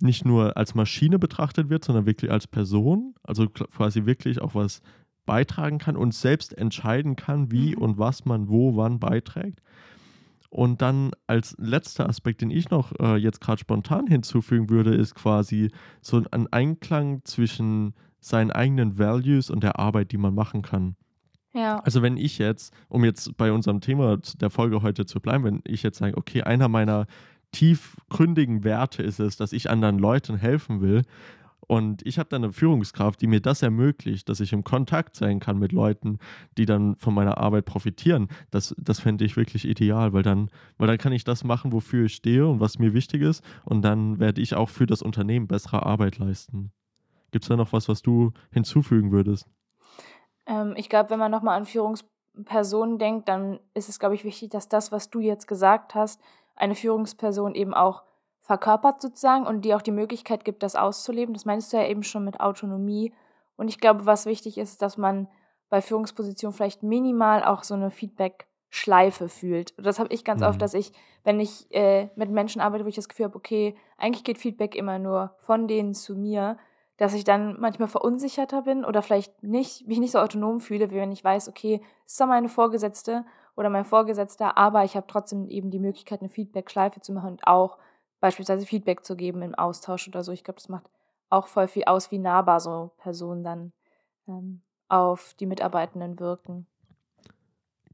nicht 0.00 0.26
nur 0.26 0.56
als 0.58 0.74
Maschine 0.74 1.18
betrachtet 1.18 1.70
wird, 1.70 1.84
sondern 1.84 2.04
wirklich 2.04 2.30
als 2.30 2.46
Person, 2.46 3.14
also 3.22 3.48
quasi 3.48 4.04
wirklich 4.04 4.40
auch 4.42 4.54
was 4.54 4.82
beitragen 5.24 5.78
kann 5.78 5.96
und 5.96 6.12
selbst 6.12 6.56
entscheiden 6.56 7.16
kann, 7.16 7.50
wie 7.50 7.74
mhm. 7.74 7.82
und 7.82 7.98
was 7.98 8.26
man 8.26 8.48
wo 8.48 8.76
wann 8.76 8.98
beiträgt. 8.98 9.62
Und 10.54 10.82
dann 10.82 11.10
als 11.26 11.56
letzter 11.58 12.08
Aspekt, 12.08 12.40
den 12.40 12.52
ich 12.52 12.70
noch 12.70 12.92
äh, 13.00 13.16
jetzt 13.16 13.40
gerade 13.40 13.58
spontan 13.58 14.06
hinzufügen 14.06 14.70
würde, 14.70 14.94
ist 14.94 15.16
quasi 15.16 15.72
so 16.00 16.22
ein 16.30 16.46
Einklang 16.46 17.22
zwischen 17.24 17.92
seinen 18.20 18.52
eigenen 18.52 18.96
Values 18.96 19.50
und 19.50 19.64
der 19.64 19.80
Arbeit, 19.80 20.12
die 20.12 20.16
man 20.16 20.32
machen 20.32 20.62
kann. 20.62 20.94
Ja. 21.54 21.80
Also 21.80 22.02
wenn 22.02 22.16
ich 22.16 22.38
jetzt, 22.38 22.72
um 22.88 23.04
jetzt 23.04 23.36
bei 23.36 23.50
unserem 23.50 23.80
Thema 23.80 24.18
der 24.40 24.48
Folge 24.48 24.82
heute 24.82 25.06
zu 25.06 25.18
bleiben, 25.18 25.42
wenn 25.42 25.60
ich 25.64 25.82
jetzt 25.82 25.98
sage, 25.98 26.16
okay, 26.16 26.42
einer 26.42 26.68
meiner 26.68 27.06
tiefgründigen 27.50 28.62
Werte 28.62 29.02
ist 29.02 29.18
es, 29.18 29.36
dass 29.36 29.52
ich 29.52 29.68
anderen 29.68 29.98
Leuten 29.98 30.36
helfen 30.36 30.80
will 30.80 31.02
und 31.66 32.06
ich 32.06 32.18
habe 32.18 32.28
dann 32.28 32.44
eine 32.44 32.52
Führungskraft, 32.52 33.20
die 33.20 33.26
mir 33.26 33.40
das 33.40 33.62
ermöglicht, 33.62 34.28
dass 34.28 34.40
ich 34.40 34.52
im 34.52 34.64
Kontakt 34.64 35.16
sein 35.16 35.40
kann 35.40 35.58
mit 35.58 35.72
Leuten, 35.72 36.18
die 36.58 36.66
dann 36.66 36.96
von 36.96 37.14
meiner 37.14 37.38
Arbeit 37.38 37.64
profitieren. 37.64 38.28
Das, 38.50 38.74
das 38.78 39.00
fände 39.00 39.24
ich 39.24 39.36
wirklich 39.36 39.66
ideal, 39.66 40.12
weil 40.12 40.22
dann, 40.22 40.50
weil 40.78 40.88
dann 40.88 40.98
kann 40.98 41.12
ich 41.12 41.24
das 41.24 41.44
machen, 41.44 41.72
wofür 41.72 42.06
ich 42.06 42.14
stehe 42.14 42.46
und 42.46 42.60
was 42.60 42.78
mir 42.78 42.94
wichtig 42.94 43.22
ist. 43.22 43.44
Und 43.64 43.82
dann 43.82 44.18
werde 44.18 44.40
ich 44.40 44.54
auch 44.54 44.68
für 44.68 44.86
das 44.86 45.02
Unternehmen 45.02 45.46
bessere 45.46 45.84
Arbeit 45.84 46.18
leisten. 46.18 46.72
Gibt 47.30 47.44
es 47.44 47.48
da 47.48 47.56
noch 47.56 47.72
was, 47.72 47.88
was 47.88 48.02
du 48.02 48.32
hinzufügen 48.52 49.10
würdest? 49.10 49.48
Ähm, 50.46 50.74
ich 50.76 50.88
glaube, 50.88 51.10
wenn 51.10 51.18
man 51.18 51.30
nochmal 51.30 51.56
an 51.56 51.66
Führungspersonen 51.66 52.98
denkt, 52.98 53.28
dann 53.28 53.58
ist 53.74 53.88
es, 53.88 53.98
glaube 53.98 54.14
ich, 54.14 54.24
wichtig, 54.24 54.50
dass 54.50 54.68
das, 54.68 54.92
was 54.92 55.10
du 55.10 55.20
jetzt 55.20 55.48
gesagt 55.48 55.94
hast, 55.94 56.20
eine 56.56 56.74
Führungsperson 56.74 57.54
eben 57.54 57.74
auch 57.74 58.04
verkörpert 58.44 59.00
sozusagen 59.00 59.46
und 59.46 59.62
die 59.62 59.74
auch 59.74 59.80
die 59.80 59.90
Möglichkeit 59.90 60.44
gibt, 60.44 60.62
das 60.62 60.76
auszuleben. 60.76 61.32
Das 61.32 61.46
meinst 61.46 61.72
du 61.72 61.78
ja 61.78 61.86
eben 61.86 62.02
schon 62.02 62.24
mit 62.24 62.40
Autonomie. 62.40 63.14
Und 63.56 63.68
ich 63.68 63.80
glaube, 63.80 64.04
was 64.04 64.26
wichtig 64.26 64.58
ist, 64.58 64.82
dass 64.82 64.98
man 64.98 65.28
bei 65.70 65.80
Führungspositionen 65.80 66.54
vielleicht 66.54 66.82
minimal 66.82 67.42
auch 67.42 67.62
so 67.62 67.72
eine 67.72 67.90
Feedback-Schleife 67.90 69.30
fühlt. 69.30 69.72
Das 69.78 69.98
habe 69.98 70.12
ich 70.12 70.24
ganz 70.24 70.42
mhm. 70.42 70.48
oft, 70.48 70.60
dass 70.60 70.74
ich, 70.74 70.92
wenn 71.22 71.40
ich 71.40 71.74
äh, 71.74 72.10
mit 72.16 72.30
Menschen 72.30 72.60
arbeite, 72.60 72.84
wo 72.84 72.88
ich 72.88 72.94
das 72.94 73.08
Gefühl 73.08 73.24
habe, 73.24 73.36
okay, 73.36 73.76
eigentlich 73.96 74.24
geht 74.24 74.36
Feedback 74.36 74.76
immer 74.76 74.98
nur 74.98 75.34
von 75.38 75.66
denen 75.66 75.94
zu 75.94 76.14
mir, 76.14 76.58
dass 76.98 77.14
ich 77.14 77.24
dann 77.24 77.58
manchmal 77.58 77.88
verunsicherter 77.88 78.60
bin 78.60 78.84
oder 78.84 79.00
vielleicht 79.00 79.42
nicht, 79.42 79.88
mich 79.88 80.00
nicht 80.00 80.12
so 80.12 80.18
autonom 80.18 80.60
fühle, 80.60 80.90
wie 80.90 80.96
wenn 80.96 81.12
ich 81.12 81.24
weiß, 81.24 81.48
okay, 81.48 81.80
es 82.04 82.12
ist 82.12 82.18
zwar 82.18 82.26
meine 82.26 82.50
Vorgesetzte 82.50 83.24
oder 83.56 83.70
mein 83.70 83.86
Vorgesetzter, 83.86 84.58
aber 84.58 84.84
ich 84.84 84.96
habe 84.96 85.06
trotzdem 85.08 85.48
eben 85.48 85.70
die 85.70 85.78
Möglichkeit, 85.78 86.20
eine 86.20 86.28
Feedback-Schleife 86.28 87.00
zu 87.00 87.14
machen 87.14 87.30
und 87.30 87.46
auch 87.46 87.78
beispielsweise 88.24 88.64
Feedback 88.64 89.04
zu 89.04 89.16
geben 89.16 89.42
im 89.42 89.54
Austausch 89.54 90.08
oder 90.08 90.24
so. 90.24 90.32
Ich 90.32 90.44
glaube, 90.44 90.58
das 90.58 90.70
macht 90.70 90.90
auch 91.28 91.46
voll 91.46 91.68
viel 91.68 91.84
aus, 91.84 92.10
wie 92.10 92.18
nahbar 92.18 92.58
so 92.58 92.92
Personen 92.96 93.44
dann 93.44 93.72
ähm, 94.26 94.62
auf 94.88 95.34
die 95.34 95.44
Mitarbeitenden 95.44 96.18
wirken. 96.18 96.66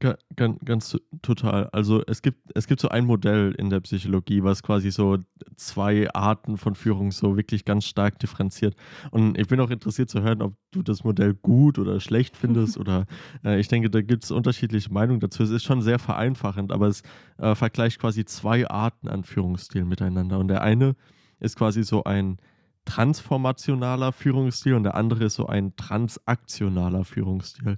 Ganz, 0.01 0.57
ganz 0.65 0.97
total. 1.21 1.69
Also 1.73 2.03
es 2.07 2.23
gibt, 2.23 2.39
es 2.55 2.65
gibt 2.65 2.81
so 2.81 2.89
ein 2.89 3.05
Modell 3.05 3.53
in 3.55 3.69
der 3.69 3.81
Psychologie, 3.81 4.41
was 4.41 4.63
quasi 4.63 4.89
so 4.89 5.19
zwei 5.57 6.11
Arten 6.11 6.57
von 6.57 6.73
Führung 6.73 7.11
so 7.11 7.37
wirklich 7.37 7.65
ganz 7.65 7.85
stark 7.85 8.17
differenziert. 8.17 8.75
Und 9.11 9.37
ich 9.37 9.47
bin 9.47 9.59
auch 9.59 9.69
interessiert 9.69 10.09
zu 10.09 10.23
hören, 10.23 10.41
ob 10.41 10.55
du 10.71 10.81
das 10.81 11.03
Modell 11.03 11.35
gut 11.35 11.77
oder 11.77 11.99
schlecht 11.99 12.35
findest. 12.35 12.77
oder 12.79 13.05
äh, 13.45 13.59
ich 13.59 13.67
denke, 13.67 13.91
da 13.91 14.01
gibt 14.01 14.23
es 14.23 14.31
unterschiedliche 14.31 14.91
Meinungen 14.91 15.19
dazu. 15.19 15.43
Es 15.43 15.51
ist 15.51 15.65
schon 15.65 15.83
sehr 15.83 15.99
vereinfachend, 15.99 16.71
aber 16.71 16.87
es 16.87 17.03
äh, 17.37 17.53
vergleicht 17.53 17.99
quasi 17.99 18.25
zwei 18.25 18.67
Arten 18.67 19.07
an 19.07 19.23
Führungsstilen 19.23 19.87
miteinander. 19.87 20.39
Und 20.39 20.47
der 20.47 20.63
eine 20.63 20.95
ist 21.39 21.57
quasi 21.57 21.83
so 21.83 22.05
ein 22.05 22.39
transformationaler 22.85 24.13
Führungsstil 24.13 24.73
und 24.73 24.81
der 24.81 24.95
andere 24.95 25.25
ist 25.25 25.35
so 25.35 25.45
ein 25.45 25.75
transaktionaler 25.75 27.05
Führungsstil. 27.05 27.77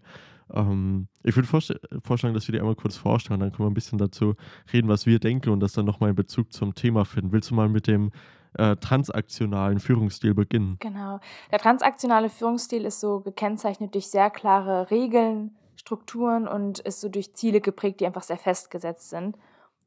Ähm, 0.53 1.07
ich 1.23 1.35
würde 1.35 1.47
vorschlagen, 1.47 2.33
dass 2.33 2.47
wir 2.47 2.53
dir 2.53 2.59
einmal 2.59 2.75
kurz 2.75 2.95
vorstellen, 2.95 3.39
dann 3.39 3.51
können 3.51 3.67
wir 3.67 3.71
ein 3.71 3.75
bisschen 3.75 3.97
dazu 3.97 4.35
reden, 4.71 4.87
was 4.87 5.05
wir 5.05 5.19
denken 5.19 5.49
und 5.49 5.59
das 5.59 5.73
dann 5.73 5.85
nochmal 5.85 6.11
in 6.11 6.15
Bezug 6.15 6.53
zum 6.53 6.75
Thema 6.75 7.05
finden. 7.05 7.31
Willst 7.31 7.51
du 7.51 7.55
mal 7.55 7.69
mit 7.69 7.87
dem 7.87 8.11
äh, 8.57 8.75
transaktionalen 8.75 9.79
Führungsstil 9.79 10.33
beginnen? 10.33 10.77
Genau. 10.79 11.19
Der 11.51 11.59
transaktionale 11.59 12.29
Führungsstil 12.29 12.85
ist 12.85 12.99
so 12.99 13.19
gekennzeichnet 13.21 13.93
durch 13.95 14.07
sehr 14.07 14.29
klare 14.29 14.91
Regeln, 14.91 15.55
Strukturen 15.75 16.47
und 16.47 16.79
ist 16.79 17.01
so 17.01 17.09
durch 17.09 17.33
Ziele 17.33 17.59
geprägt, 17.59 17.99
die 17.99 18.05
einfach 18.05 18.23
sehr 18.23 18.37
festgesetzt 18.37 19.09
sind. 19.09 19.37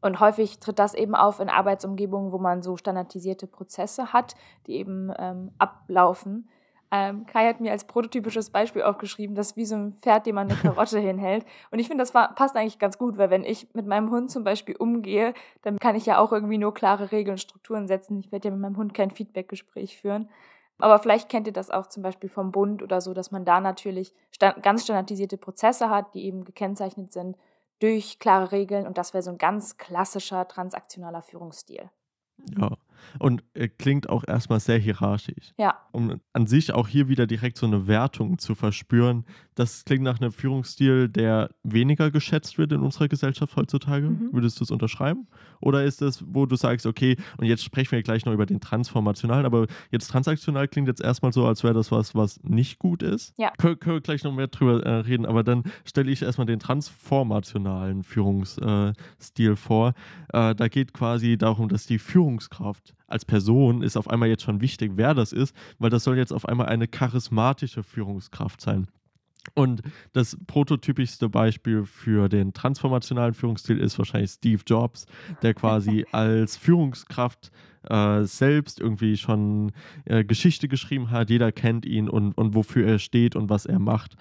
Und 0.02 0.20
häufig 0.20 0.58
tritt 0.58 0.78
das 0.78 0.94
eben 0.94 1.14
auf 1.14 1.40
in 1.40 1.48
Arbeitsumgebungen, 1.48 2.32
wo 2.32 2.38
man 2.38 2.62
so 2.62 2.76
standardisierte 2.76 3.46
Prozesse 3.46 4.12
hat, 4.12 4.34
die 4.66 4.74
eben 4.74 5.10
ähm, 5.18 5.52
ablaufen. 5.58 6.48
Ähm, 6.96 7.26
Kai 7.26 7.46
hat 7.46 7.60
mir 7.60 7.72
als 7.72 7.84
prototypisches 7.84 8.50
Beispiel 8.50 8.82
aufgeschrieben, 8.82 9.36
das 9.36 9.56
wie 9.56 9.66
so 9.66 9.76
ein 9.76 9.92
Pferd, 9.94 10.26
dem 10.26 10.36
man 10.36 10.50
eine 10.50 10.58
Karotte 10.58 10.98
hinhält. 11.00 11.44
Und 11.70 11.78
ich 11.78 11.88
finde, 11.88 12.02
das 12.02 12.14
war, 12.14 12.34
passt 12.34 12.56
eigentlich 12.56 12.78
ganz 12.78 12.96
gut, 12.96 13.18
weil 13.18 13.30
wenn 13.30 13.44
ich 13.44 13.68
mit 13.74 13.86
meinem 13.86 14.10
Hund 14.10 14.30
zum 14.30 14.44
Beispiel 14.44 14.76
umgehe, 14.76 15.34
dann 15.62 15.78
kann 15.78 15.94
ich 15.94 16.06
ja 16.06 16.18
auch 16.18 16.32
irgendwie 16.32 16.58
nur 16.58 16.72
klare 16.72 17.12
Regeln, 17.12 17.38
Strukturen 17.38 17.86
setzen. 17.86 18.18
Ich 18.18 18.32
werde 18.32 18.48
ja 18.48 18.52
mit 18.52 18.60
meinem 18.60 18.76
Hund 18.76 18.94
kein 18.94 19.10
Feedbackgespräch 19.10 19.98
führen. 19.98 20.28
Aber 20.78 20.98
vielleicht 20.98 21.28
kennt 21.28 21.46
ihr 21.46 21.52
das 21.52 21.70
auch 21.70 21.86
zum 21.86 22.02
Beispiel 22.02 22.28
vom 22.28 22.52
Bund 22.52 22.82
oder 22.82 23.00
so, 23.00 23.14
dass 23.14 23.30
man 23.30 23.44
da 23.44 23.60
natürlich 23.60 24.12
stand, 24.30 24.62
ganz 24.62 24.84
standardisierte 24.84 25.38
Prozesse 25.38 25.90
hat, 25.90 26.14
die 26.14 26.24
eben 26.24 26.44
gekennzeichnet 26.44 27.12
sind 27.12 27.36
durch 27.78 28.18
klare 28.18 28.52
Regeln. 28.52 28.86
Und 28.86 28.98
das 28.98 29.14
wäre 29.14 29.22
so 29.22 29.30
ein 29.30 29.38
ganz 29.38 29.76
klassischer 29.78 30.46
transaktionaler 30.48 31.22
Führungsstil. 31.22 31.90
Ja, 32.58 32.70
Und 33.18 33.42
äh, 33.54 33.68
klingt 33.68 34.08
auch 34.08 34.24
erstmal 34.26 34.60
sehr 34.60 34.78
hierarchisch. 34.78 35.52
Ja. 35.58 35.76
Um 35.92 36.20
an 36.32 36.46
sich 36.46 36.72
auch 36.72 36.88
hier 36.88 37.08
wieder 37.08 37.26
direkt 37.26 37.58
so 37.58 37.66
eine 37.66 37.86
Wertung 37.86 38.38
zu 38.38 38.54
verspüren, 38.54 39.24
das 39.56 39.86
klingt 39.86 40.04
nach 40.04 40.20
einem 40.20 40.32
Führungsstil, 40.32 41.08
der 41.08 41.50
weniger 41.62 42.10
geschätzt 42.10 42.58
wird 42.58 42.72
in 42.72 42.80
unserer 42.80 43.08
Gesellschaft 43.08 43.56
heutzutage. 43.56 44.10
Mhm. 44.10 44.28
Würdest 44.32 44.60
du 44.60 44.64
es 44.64 44.70
unterschreiben? 44.70 45.26
Oder 45.60 45.84
ist 45.84 46.02
es, 46.02 46.22
wo 46.28 46.44
du 46.44 46.56
sagst, 46.56 46.84
okay, 46.84 47.16
und 47.38 47.46
jetzt 47.46 47.64
sprechen 47.64 47.92
wir 47.92 48.02
gleich 48.02 48.26
noch 48.26 48.34
über 48.34 48.44
den 48.44 48.60
transformationalen, 48.60 49.46
aber 49.46 49.66
jetzt 49.90 50.08
transaktional 50.08 50.68
klingt 50.68 50.88
jetzt 50.88 51.00
erstmal 51.00 51.32
so, 51.32 51.46
als 51.46 51.64
wäre 51.64 51.72
das 51.72 51.90
was, 51.90 52.14
was 52.14 52.38
nicht 52.42 52.78
gut 52.78 53.02
ist. 53.02 53.32
Ja. 53.38 53.50
Können, 53.56 53.80
können 53.80 53.96
wir 53.96 54.00
gleich 54.02 54.24
noch 54.24 54.34
mehr 54.34 54.48
drüber 54.48 54.84
äh, 54.84 54.96
reden, 55.00 55.24
aber 55.24 55.42
dann 55.42 55.64
stelle 55.86 56.10
ich 56.10 56.20
erstmal 56.20 56.46
den 56.46 56.60
transformationalen 56.60 58.02
Führungsstil 58.02 59.52
äh, 59.52 59.56
vor. 59.56 59.94
Äh, 60.34 60.54
da 60.54 60.68
geht 60.68 60.92
quasi 60.92 61.38
darum, 61.38 61.70
dass 61.70 61.86
die 61.86 61.98
Führungskraft 61.98 62.85
als 63.06 63.24
Person 63.24 63.82
ist 63.82 63.96
auf 63.96 64.08
einmal 64.08 64.28
jetzt 64.28 64.42
schon 64.42 64.60
wichtig, 64.60 64.92
wer 64.96 65.14
das 65.14 65.32
ist, 65.32 65.54
weil 65.78 65.90
das 65.90 66.04
soll 66.04 66.16
jetzt 66.16 66.32
auf 66.32 66.46
einmal 66.46 66.66
eine 66.66 66.88
charismatische 66.88 67.82
Führungskraft 67.82 68.60
sein. 68.60 68.88
Und 69.54 69.82
das 70.12 70.36
prototypischste 70.46 71.28
Beispiel 71.28 71.84
für 71.84 72.28
den 72.28 72.52
transformationalen 72.52 73.34
Führungsstil 73.34 73.78
ist 73.78 73.98
wahrscheinlich 73.98 74.32
Steve 74.32 74.62
Jobs, 74.66 75.06
der 75.42 75.54
quasi 75.54 76.04
als 76.12 76.56
Führungskraft 76.56 77.50
äh, 77.90 78.24
selbst 78.24 78.80
irgendwie 78.80 79.16
schon 79.16 79.72
äh, 80.04 80.24
Geschichte 80.24 80.68
geschrieben 80.68 81.10
hat. 81.10 81.30
Jeder 81.30 81.52
kennt 81.52 81.86
ihn 81.86 82.08
und, 82.08 82.32
und 82.32 82.54
wofür 82.54 82.86
er 82.86 82.98
steht 82.98 83.36
und 83.36 83.50
was 83.50 83.66
er 83.66 83.78
macht. 83.78 84.16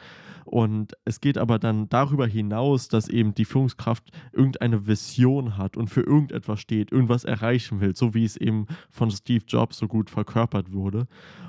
Und 0.46 0.94
es 1.06 1.22
geht 1.22 1.40
aber 1.40 1.58
dann 1.58 1.90
darüber 1.90 2.28
hinaus, 2.28 2.88
dass 2.88 3.10
eben 3.10 3.34
die 3.34 3.46
Führungskraft 3.46 4.12
irgendeine 4.32 4.86
Vision 4.86 5.58
hat 5.58 5.76
und 5.76 5.90
für 5.90 6.02
irgendetwas 6.02 6.60
steht, 6.62 6.92
irgendwas 6.92 7.24
erreichen 7.24 7.82
will, 7.82 7.96
so 7.96 8.14
wie 8.14 8.24
es 8.24 8.38
eben 8.38 8.68
von 8.92 9.10
Steve 9.10 9.44
Jobs 9.48 9.80
so 9.80 9.88
gut 9.88 10.12
verkörpert 10.12 10.72
wurde. 10.72 11.08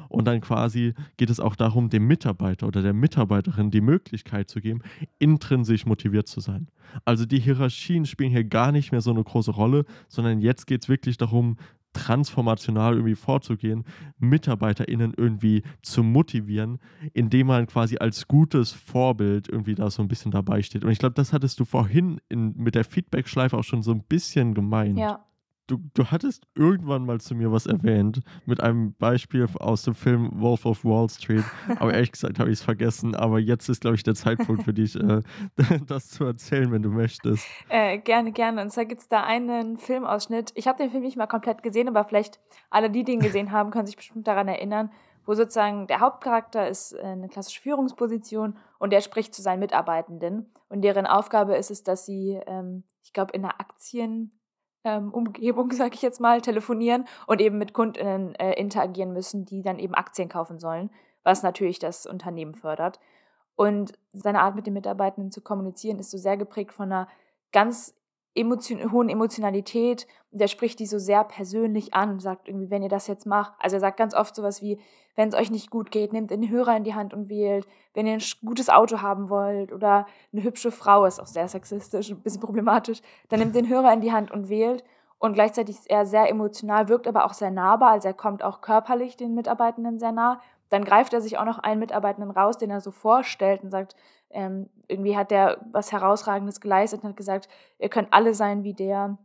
Und 0.09 0.25
dann 0.25 0.41
quasi 0.41 0.95
geht 1.19 1.29
es 1.29 1.41
auch 1.41 1.57
darum, 1.57 1.91
dem 1.91 2.07
Mitarbeiter 2.07 2.67
oder 2.67 2.81
der 2.81 2.95
Mitarbeiterin 2.95 3.71
die 3.71 3.81
Möglichkeit 3.83 4.49
zu 4.49 4.61
geben, 4.61 4.81
intrinsisch 5.19 5.85
motiviert 5.85 6.27
zu 6.27 6.41
sein. 6.41 6.69
Also 7.05 7.27
die 7.27 7.41
Hierarchien 7.41 8.07
spielen 8.07 8.31
hier 8.31 8.45
gar 8.45 8.73
nicht 8.73 8.93
mehr 8.93 9.01
so 9.01 9.11
eine 9.11 9.23
große 9.23 9.51
Rolle, 9.51 9.85
sondern 10.09 10.41
jetzt 10.41 10.67
geht 10.67 10.85
es 10.85 10.89
wirklich 10.89 11.19
darum, 11.19 11.57
transformational 11.97 12.95
irgendwie 12.95 13.15
vorzugehen, 13.15 13.85
MitarbeiterInnen 14.19 15.15
irgendwie 15.17 15.63
zu 15.83 16.03
motivieren, 16.03 16.79
indem 17.13 17.49
man 17.49 17.67
quasi 17.67 17.97
als 17.99 18.29
gutes 18.29 18.73
Vorbild 18.73 19.49
irgendwie 19.49 19.75
da 19.75 19.91
so 19.91 20.03
ein 20.03 20.09
bisschen 20.09 20.31
dabei 20.31 20.63
steht. 20.63 20.85
Und 20.85 20.91
ich 20.91 20.99
glaube, 20.99 21.15
das 21.15 21.33
hattest 21.33 21.59
du 21.59 21.65
vorhin 21.65 22.21
in, 22.29 22.55
mit 22.57 22.75
der 22.75 22.85
Feedback-Schleife 22.85 23.57
auch 23.57 23.65
schon 23.65 23.83
so 23.83 23.93
ein 23.93 24.03
bisschen 24.03 24.55
gemeint. 24.55 24.99
Ja 24.99 25.27
du, 25.67 25.79
du 25.95 26.07
hattest 26.07 26.47
irgendwann 26.55 27.05
mal 27.05 27.21
zu 27.21 27.35
mir 27.35 27.53
was 27.53 27.67
erwähnt 27.67 28.21
mit 28.45 28.63
einem 28.63 28.95
Beispiel 28.95 29.47
aus 29.59 29.83
dem 29.83 29.95
Film 29.95 30.31
Wolf 30.35 30.67
of 30.67 30.85
Wall 30.85 31.09
Street. 31.09 31.45
Aber 31.79 31.93
ehrlich 31.93 32.13
gesagt 32.13 32.39
habe 32.39 32.51
ich 32.51 32.59
es 32.59 32.65
vergessen. 32.65 33.15
Aber 33.15 33.39
jetzt 33.39 33.69
ist, 33.69 33.81
glaube 33.81 33.97
ich, 33.97 34.03
der 34.03 34.15
Zeitpunkt 34.15 34.63
für 34.63 34.73
dich, 34.73 34.97
äh, 34.97 35.23
das 35.87 36.09
zu 36.09 36.25
erzählen, 36.25 36.71
wenn 36.73 36.83
du 36.83 36.91
möchtest. 36.91 37.47
Äh, 37.69 37.99
gerne, 37.99 38.33
gerne. 38.33 38.63
Und 38.63 38.71
zwar 38.71 38.85
gibt 38.85 39.03
es 39.03 39.09
da 39.09 39.23
einen 39.25 39.77
Filmausschnitt. 39.77 40.53
Ich 40.55 40.67
habe 40.67 40.79
den 40.79 40.91
Film 40.91 41.03
nicht 41.03 41.17
mal 41.17 41.27
komplett 41.27 41.63
gesehen, 41.63 41.89
aber 41.89 42.05
vielleicht 42.05 42.41
alle, 42.71 42.91
die 42.91 43.05
den 43.05 43.21
gesehen 43.21 43.53
haben, 43.53 43.71
können 43.71 43.87
sich 43.87 43.97
bestimmt 43.97 44.27
daran 44.27 44.49
erinnern, 44.49 44.91
wo 45.25 45.35
sozusagen 45.35 45.87
der 45.89 46.01
Hauptcharakter 46.01 46.69
ist 46.69 46.93
äh, 46.93 47.03
eine 47.03 47.29
klassische 47.29 47.61
Führungsposition 47.61 48.57
und 48.79 48.93
der 48.93 49.01
spricht 49.01 49.35
zu 49.35 49.43
seinen 49.43 49.61
Mitarbeitenden. 49.61 50.53
Und 50.69 50.83
deren 50.83 51.07
Aufgabe 51.07 51.57
ist 51.57 51.71
es, 51.71 51.83
dass 51.83 52.07
sie, 52.07 52.41
ähm, 52.47 52.85
ich 53.03 53.13
glaube, 53.13 53.33
in 53.33 53.45
einer 53.45 53.61
Aktien 53.61 54.31
ähm, 54.87 55.13
Umgebung, 55.13 55.71
sage 55.73 55.95
ich 55.95 56.03
jetzt 56.03 56.21
mal, 56.21 56.41
telefonieren 56.41 57.05
und 57.27 57.41
eben 57.41 57.59
mit 57.59 57.75
Kundinnen 57.75 58.35
äh, 58.37 58.53
interagieren 58.55 59.13
müssen, 59.13 59.45
die 59.45 59.63
dann 59.63 59.79
eben 59.79 59.95
Aktien 59.95 60.29
kaufen 60.29 60.59
sollen, 60.59 60.91
was 61.25 61.43
natürlich 61.43 61.79
das 61.79 62.07
Unternehmen 62.07 62.55
fördert. 62.55 63.01
Und 63.57 63.93
seine 64.13 64.43
Art 64.43 64.55
mit 64.55 64.67
den 64.67 64.75
Mitarbeitenden 64.75 65.33
zu 65.33 65.41
kommunizieren 65.41 65.99
ist 65.99 66.11
so 66.11 66.19
sehr 66.19 66.37
geprägt 66.37 66.73
von 66.73 66.93
einer 66.93 67.09
ganz 67.53 67.96
emotion 68.37 68.93
hohen 68.93 69.09
Emotionalität. 69.09 70.07
Der 70.31 70.49
spricht 70.49 70.79
die 70.79 70.87
so 70.87 70.99
sehr 70.99 71.25
persönlich 71.25 71.95
an 71.95 72.11
und 72.11 72.21
sagt 72.21 72.49
irgendwie, 72.49 72.71
wenn 72.71 72.83
ihr 72.83 72.89
das 72.89 73.07
jetzt 73.07 73.27
macht. 73.27 73.55
Also 73.59 73.77
er 73.77 73.81
sagt 73.81 73.97
ganz 73.97 74.15
oft 74.15 74.35
sowas 74.35 74.63
wie, 74.63 74.79
wenn 75.15 75.31
es 75.31 75.35
euch 75.35 75.51
nicht 75.51 75.71
gut 75.71 75.91
geht, 75.91 76.13
nehmt 76.13 76.31
den 76.31 76.49
Hörer 76.51 76.77
in 76.77 76.85
die 76.85 76.95
Hand 76.95 77.15
und 77.15 77.29
wählt. 77.29 77.67
Wenn 77.95 78.07
ihr 78.07 78.13
ein 78.13 78.23
gutes 78.45 78.69
Auto 78.69 79.01
haben 79.01 79.31
wollt 79.31 79.73
oder 79.73 80.07
eine 80.33 80.43
hübsche 80.43 80.71
Frau, 80.71 81.07
ist 81.07 81.21
auch 81.21 81.27
sehr 81.27 81.49
sexistisch, 81.49 82.11
ein 82.11 82.21
bisschen 82.21 82.41
problematisch, 82.43 83.01
dann 83.31 83.41
nehmt 83.41 83.55
den 83.55 83.69
Hörer 83.69 83.93
in 83.93 84.03
die 84.03 84.13
Hand 84.13 84.31
und 84.31 84.49
wählt. 84.49 84.85
Und 85.19 85.33
gleichzeitig 85.33 85.77
ist 85.77 85.91
er 85.91 86.05
sehr 86.05 86.29
emotional, 86.29 86.89
wirkt 86.89 87.09
aber 87.09 87.25
auch 87.25 87.33
sehr 87.33 87.51
nahbar. 87.51 87.93
Also 87.93 88.09
er 88.09 88.15
kommt 88.15 88.45
auch 88.45 88.61
körperlich 88.61 89.17
den 89.17 89.35
Mitarbeitenden 89.35 89.99
sehr 89.99 90.13
nah. 90.13 90.41
Dann 90.69 90.85
greift 90.85 91.13
er 91.13 91.21
sich 91.21 91.39
auch 91.39 91.45
noch 91.45 91.59
einen 91.59 91.81
Mitarbeitenden 91.81 92.31
raus, 92.31 92.59
den 92.59 92.71
er 92.71 92.81
so 92.81 92.91
vorstellt 92.91 93.63
und 93.63 93.71
sagt, 93.71 93.95
ähm, 94.31 94.69
irgendwie 94.89 95.17
hat 95.17 95.31
der 95.31 95.59
was 95.73 95.93
Herausragendes 95.93 96.61
geleistet 96.61 97.03
und 97.03 97.11
hat 97.11 97.17
gesagt, 97.17 97.49
ihr 97.79 97.89
könnt 97.89 98.13
alle 98.13 98.35
sein 98.35 98.65
wie 98.65 98.75
der. 98.75 99.19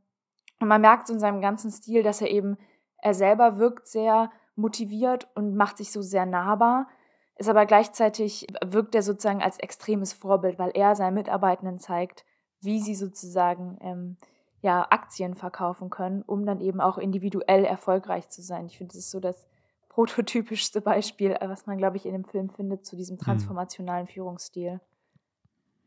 Und 0.60 0.68
man 0.68 0.82
merkt 0.82 1.08
so 1.08 1.14
in 1.14 1.20
seinem 1.20 1.42
ganzen 1.42 1.72
Stil, 1.72 2.04
dass 2.04 2.22
er 2.22 2.30
eben, 2.30 2.58
er 2.98 3.14
selber 3.14 3.58
wirkt 3.58 3.88
sehr 3.88 4.32
motiviert 4.56 5.28
und 5.34 5.56
macht 5.56 5.78
sich 5.78 5.92
so 5.92 6.02
sehr 6.02 6.26
nahbar, 6.26 6.88
ist 7.36 7.50
aber 7.50 7.66
gleichzeitig, 7.66 8.46
wirkt 8.64 8.94
er 8.94 9.02
sozusagen 9.02 9.42
als 9.42 9.58
extremes 9.58 10.14
Vorbild, 10.14 10.60
weil 10.60 10.72
er 10.76 10.96
seinen 10.96 11.16
Mitarbeitenden 11.16 11.80
zeigt, 11.80 12.24
wie 12.60 12.80
sie 12.80 12.94
sozusagen 12.94 13.78
ähm, 13.82 14.18
ja, 14.62 14.86
Aktien 14.92 15.34
verkaufen 15.34 15.90
können, 15.90 16.22
um 16.22 16.46
dann 16.46 16.62
eben 16.62 16.80
auch 16.80 17.00
individuell 17.00 17.66
erfolgreich 17.66 18.30
zu 18.30 18.44
sein. 18.44 18.68
Ich 18.68 18.78
finde, 18.78 18.94
das 18.94 19.06
ist 19.06 19.12
so 19.12 19.20
das 19.20 19.48
prototypischste 19.92 20.80
Beispiel, 20.80 21.36
was 21.42 21.66
man, 21.66 21.78
glaube 21.78 21.98
ich, 21.98 22.06
in 22.06 22.14
dem 22.14 22.24
Film 22.24 22.50
findet 22.50 22.86
zu 22.86 22.96
diesem 22.96 23.18
mhm. 23.18 23.24
transformationalen 23.24 24.08
Führungsstil. 24.08 24.80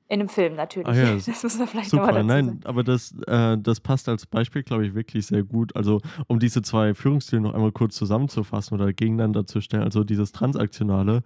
In 0.09 0.21
einem 0.21 0.29
Film 0.29 0.57
natürlich. 0.57 0.87
Ah, 0.87 0.95
ja, 0.95 1.15
das 1.27 1.43
muss 1.43 1.59
man 1.59 1.67
vielleicht 1.67 1.89
super, 1.89 2.09
nochmal 2.09 2.23
dazu 2.23 2.27
Nein, 2.27 2.47
sagen. 2.47 2.61
aber 2.65 2.85
das, 2.85 3.15
äh, 3.27 3.57
das 3.57 3.81
passt 3.81 4.07
als 4.11 4.27
Beispiel, 4.27 4.63
glaube 4.63 4.87
ich, 4.87 4.95
wirklich 4.95 5.27
sehr 5.27 5.43
gut. 5.43 5.75
Also, 5.75 6.03
um 6.27 6.39
diese 6.39 6.61
zwei 6.61 6.93
Führungsstile 6.93 7.41
noch 7.41 7.55
einmal 7.55 7.73
kurz 7.73 7.97
zusammenzufassen 7.97 8.79
oder 8.79 8.93
gegeneinander 8.93 9.47
zu 9.47 9.63
stellen, 9.63 9.85
also 9.85 10.05
dieses 10.05 10.33
Transaktionale, 10.33 11.23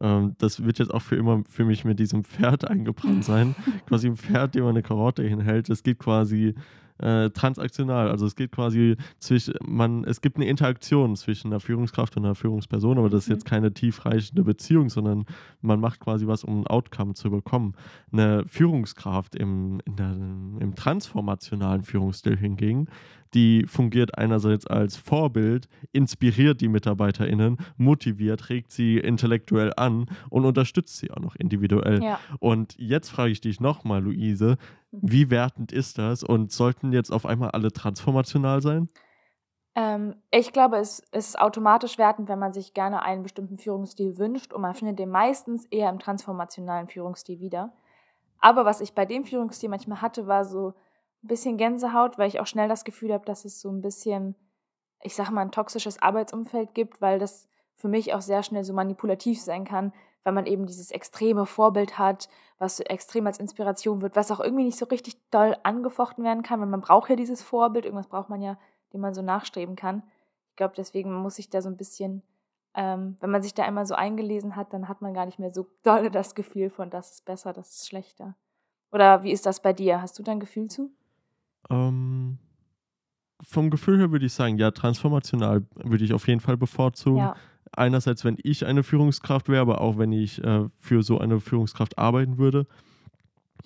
ähm, 0.00 0.34
das 0.38 0.64
wird 0.64 0.78
jetzt 0.78 0.94
auch 0.94 1.02
für 1.02 1.16
immer 1.16 1.42
für 1.46 1.66
mich 1.66 1.84
mit 1.84 1.98
diesem 1.98 2.24
Pferd 2.24 2.64
eingebrannt 2.70 3.24
sein. 3.24 3.54
quasi 3.86 4.06
ein 4.06 4.16
Pferd, 4.16 4.54
dem 4.54 4.64
man 4.64 4.70
eine 4.70 4.82
Karotte 4.82 5.22
hinhält. 5.22 5.68
Es 5.68 5.82
geht 5.82 5.98
quasi 5.98 6.54
äh, 7.02 7.30
transaktional. 7.30 8.10
Also 8.10 8.26
es 8.26 8.36
geht 8.36 8.52
quasi 8.52 8.96
zwischen, 9.18 9.54
man, 9.64 10.04
es 10.04 10.20
gibt 10.20 10.36
eine 10.36 10.46
Interaktion 10.46 11.16
zwischen 11.16 11.48
einer 11.48 11.60
Führungskraft 11.60 12.16
und 12.16 12.24
einer 12.24 12.34
Führungsperson, 12.34 12.98
aber 12.98 13.10
das 13.10 13.24
ist 13.24 13.28
jetzt 13.28 13.44
mhm. 13.44 13.50
keine 13.50 13.74
tiefreichende 13.74 14.44
Beziehung, 14.44 14.88
sondern 14.88 15.26
man 15.60 15.80
macht 15.80 16.00
quasi 16.00 16.26
was, 16.26 16.44
um 16.44 16.60
ein 16.60 16.66
Outcome 16.66 17.14
zu 17.14 17.30
bekommen. 17.30 17.74
Eine 18.12 18.44
Führungskraft 18.46 19.34
im, 19.34 19.80
der, 19.86 20.12
im 20.12 20.74
transformationalen 20.74 21.82
Führungsstil 21.82 22.36
hingegen 22.36 22.88
die 23.34 23.64
fungiert 23.66 24.18
einerseits 24.18 24.66
als 24.66 24.96
Vorbild, 24.96 25.68
inspiriert 25.92 26.60
die 26.60 26.68
MitarbeiterInnen, 26.68 27.56
motiviert, 27.76 28.50
regt 28.50 28.70
sie 28.70 28.98
intellektuell 28.98 29.72
an 29.76 30.06
und 30.28 30.44
unterstützt 30.44 30.98
sie 30.98 31.10
auch 31.10 31.20
noch 31.20 31.36
individuell. 31.36 32.02
Ja. 32.02 32.20
Und 32.40 32.74
jetzt 32.78 33.08
frage 33.08 33.32
ich 33.32 33.40
dich 33.40 33.60
nochmal, 33.60 34.02
Luise, 34.02 34.58
wie 34.92 35.30
wertend 35.30 35.72
ist 35.72 35.98
das 35.98 36.22
und 36.22 36.52
sollten 36.52 36.92
jetzt 36.92 37.10
auf 37.10 37.26
einmal 37.26 37.50
alle 37.50 37.72
transformational 37.72 38.62
sein? 38.62 38.88
Ähm, 39.74 40.16
ich 40.30 40.52
glaube, 40.52 40.76
es 40.76 41.00
ist 41.12 41.38
automatisch 41.40 41.98
wertend, 41.98 42.28
wenn 42.28 42.38
man 42.38 42.52
sich 42.52 42.74
gerne 42.74 43.02
einen 43.02 43.22
bestimmten 43.22 43.58
Führungsstil 43.58 44.18
wünscht 44.18 44.52
und 44.52 44.60
man 44.60 44.74
findet 44.74 44.98
den 44.98 45.08
meistens 45.08 45.64
eher 45.66 45.88
im 45.88 45.98
transformationalen 45.98 46.88
Führungsstil 46.88 47.40
wieder. 47.40 47.72
Aber 48.38 48.64
was 48.64 48.80
ich 48.80 48.94
bei 48.94 49.06
dem 49.06 49.24
Führungsstil 49.24 49.70
manchmal 49.70 50.02
hatte, 50.02 50.26
war 50.26 50.44
so, 50.44 50.74
ein 51.22 51.28
bisschen 51.28 51.56
Gänsehaut, 51.56 52.18
weil 52.18 52.28
ich 52.28 52.40
auch 52.40 52.46
schnell 52.46 52.68
das 52.68 52.84
Gefühl 52.84 53.12
habe, 53.12 53.24
dass 53.24 53.44
es 53.44 53.60
so 53.60 53.70
ein 53.70 53.80
bisschen, 53.80 54.34
ich 55.02 55.14
sage 55.14 55.32
mal, 55.32 55.42
ein 55.42 55.52
toxisches 55.52 56.02
Arbeitsumfeld 56.02 56.74
gibt, 56.74 57.00
weil 57.00 57.18
das 57.18 57.48
für 57.76 57.88
mich 57.88 58.12
auch 58.14 58.20
sehr 58.20 58.42
schnell 58.42 58.64
so 58.64 58.72
manipulativ 58.72 59.40
sein 59.40 59.64
kann, 59.64 59.92
weil 60.24 60.32
man 60.32 60.46
eben 60.46 60.66
dieses 60.66 60.90
extreme 60.90 61.46
Vorbild 61.46 61.98
hat, 61.98 62.28
was 62.58 62.80
extrem 62.80 63.26
als 63.26 63.38
Inspiration 63.38 64.02
wird, 64.02 64.16
was 64.16 64.30
auch 64.30 64.40
irgendwie 64.40 64.64
nicht 64.64 64.78
so 64.78 64.86
richtig 64.86 65.16
doll 65.30 65.56
angefochten 65.62 66.24
werden 66.24 66.42
kann, 66.42 66.60
weil 66.60 66.68
man 66.68 66.80
braucht 66.80 67.10
ja 67.10 67.16
dieses 67.16 67.42
Vorbild, 67.42 67.84
irgendwas 67.84 68.08
braucht 68.08 68.28
man 68.28 68.40
ja, 68.40 68.58
dem 68.92 69.00
man 69.00 69.14
so 69.14 69.22
nachstreben 69.22 69.76
kann. 69.76 70.02
Ich 70.50 70.56
glaube, 70.56 70.74
deswegen 70.76 71.12
muss 71.12 71.38
ich 71.38 71.50
da 71.50 71.62
so 71.62 71.68
ein 71.68 71.76
bisschen, 71.76 72.22
ähm, 72.74 73.16
wenn 73.20 73.30
man 73.30 73.42
sich 73.42 73.54
da 73.54 73.64
einmal 73.64 73.86
so 73.86 73.94
eingelesen 73.94 74.54
hat, 74.54 74.72
dann 74.72 74.88
hat 74.88 75.02
man 75.02 75.14
gar 75.14 75.26
nicht 75.26 75.38
mehr 75.38 75.52
so 75.52 75.66
doll 75.82 76.10
das 76.10 76.34
Gefühl 76.34 76.70
von, 76.70 76.90
das 76.90 77.12
ist 77.12 77.24
besser, 77.24 77.52
das 77.52 77.70
ist 77.70 77.88
schlechter. 77.88 78.36
Oder 78.92 79.22
wie 79.22 79.32
ist 79.32 79.46
das 79.46 79.60
bei 79.60 79.72
dir? 79.72 80.02
Hast 80.02 80.18
du 80.18 80.22
da 80.22 80.32
ein 80.32 80.40
Gefühl 80.40 80.68
zu? 80.68 80.90
Ähm, 81.70 82.38
vom 83.42 83.70
Gefühl 83.70 83.98
her 83.98 84.12
würde 84.12 84.26
ich 84.26 84.34
sagen, 84.34 84.58
ja, 84.58 84.70
transformational 84.70 85.64
würde 85.74 86.04
ich 86.04 86.12
auf 86.12 86.28
jeden 86.28 86.40
Fall 86.40 86.56
bevorzugen. 86.56 87.18
Ja. 87.18 87.36
Einerseits, 87.74 88.24
wenn 88.24 88.36
ich 88.42 88.66
eine 88.66 88.82
Führungskraft 88.82 89.48
wäre, 89.48 89.62
aber 89.62 89.80
auch 89.80 89.98
wenn 89.98 90.12
ich 90.12 90.42
äh, 90.44 90.68
für 90.78 91.02
so 91.02 91.18
eine 91.18 91.40
Führungskraft 91.40 91.98
arbeiten 91.98 92.38
würde. 92.38 92.66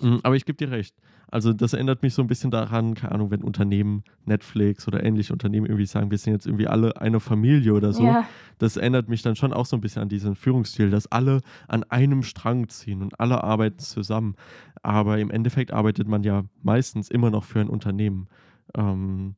Mhm, 0.01 0.21
aber 0.23 0.37
ich 0.37 0.45
gebe 0.45 0.57
dir 0.57 0.71
recht. 0.71 0.95
Also 1.29 1.53
das 1.53 1.73
erinnert 1.73 2.03
mich 2.03 2.15
so 2.15 2.23
ein 2.23 2.29
bisschen 2.29 2.53
daran, 2.53 2.95
keine 2.95 3.13
Ahnung, 3.13 3.31
wenn 3.33 3.43
Unternehmen, 3.43 4.05
Netflix 4.27 4.87
oder 4.87 5.03
ähnliche 5.03 5.33
Unternehmen 5.33 5.67
irgendwie 5.67 5.87
sagen, 5.87 6.11
wir 6.11 6.19
sind 6.19 6.35
jetzt 6.35 6.47
irgendwie 6.47 6.69
alle 6.69 7.01
eine 7.01 7.19
Familie 7.19 7.75
oder 7.75 7.93
so. 7.93 8.05
Ja. 8.05 8.29
Das 8.59 8.77
erinnert 8.77 9.09
mich 9.09 9.23
dann 9.23 9.35
schon 9.35 9.53
auch 9.53 9.67
so 9.67 9.77
ein 9.77 9.81
bisschen 9.81 10.03
an 10.03 10.09
diesen 10.09 10.37
Führungsstil, 10.37 10.91
dass 10.91 11.11
alle 11.11 11.41
an 11.67 11.83
einem 11.85 12.23
Strang 12.23 12.69
ziehen 12.69 13.03
und 13.03 13.19
alle 13.19 13.43
arbeiten 13.43 13.81
zusammen. 13.81 14.37
Aber 14.83 15.19
im 15.19 15.31
Endeffekt 15.31 15.73
arbeitet 15.73 16.07
man 16.07 16.23
ja 16.23 16.45
meistens 16.63 17.11
immer 17.11 17.31
noch 17.31 17.43
für 17.43 17.61
ein 17.61 17.69
Unternehmen. 17.69 18.29
Ähm, 18.75 19.35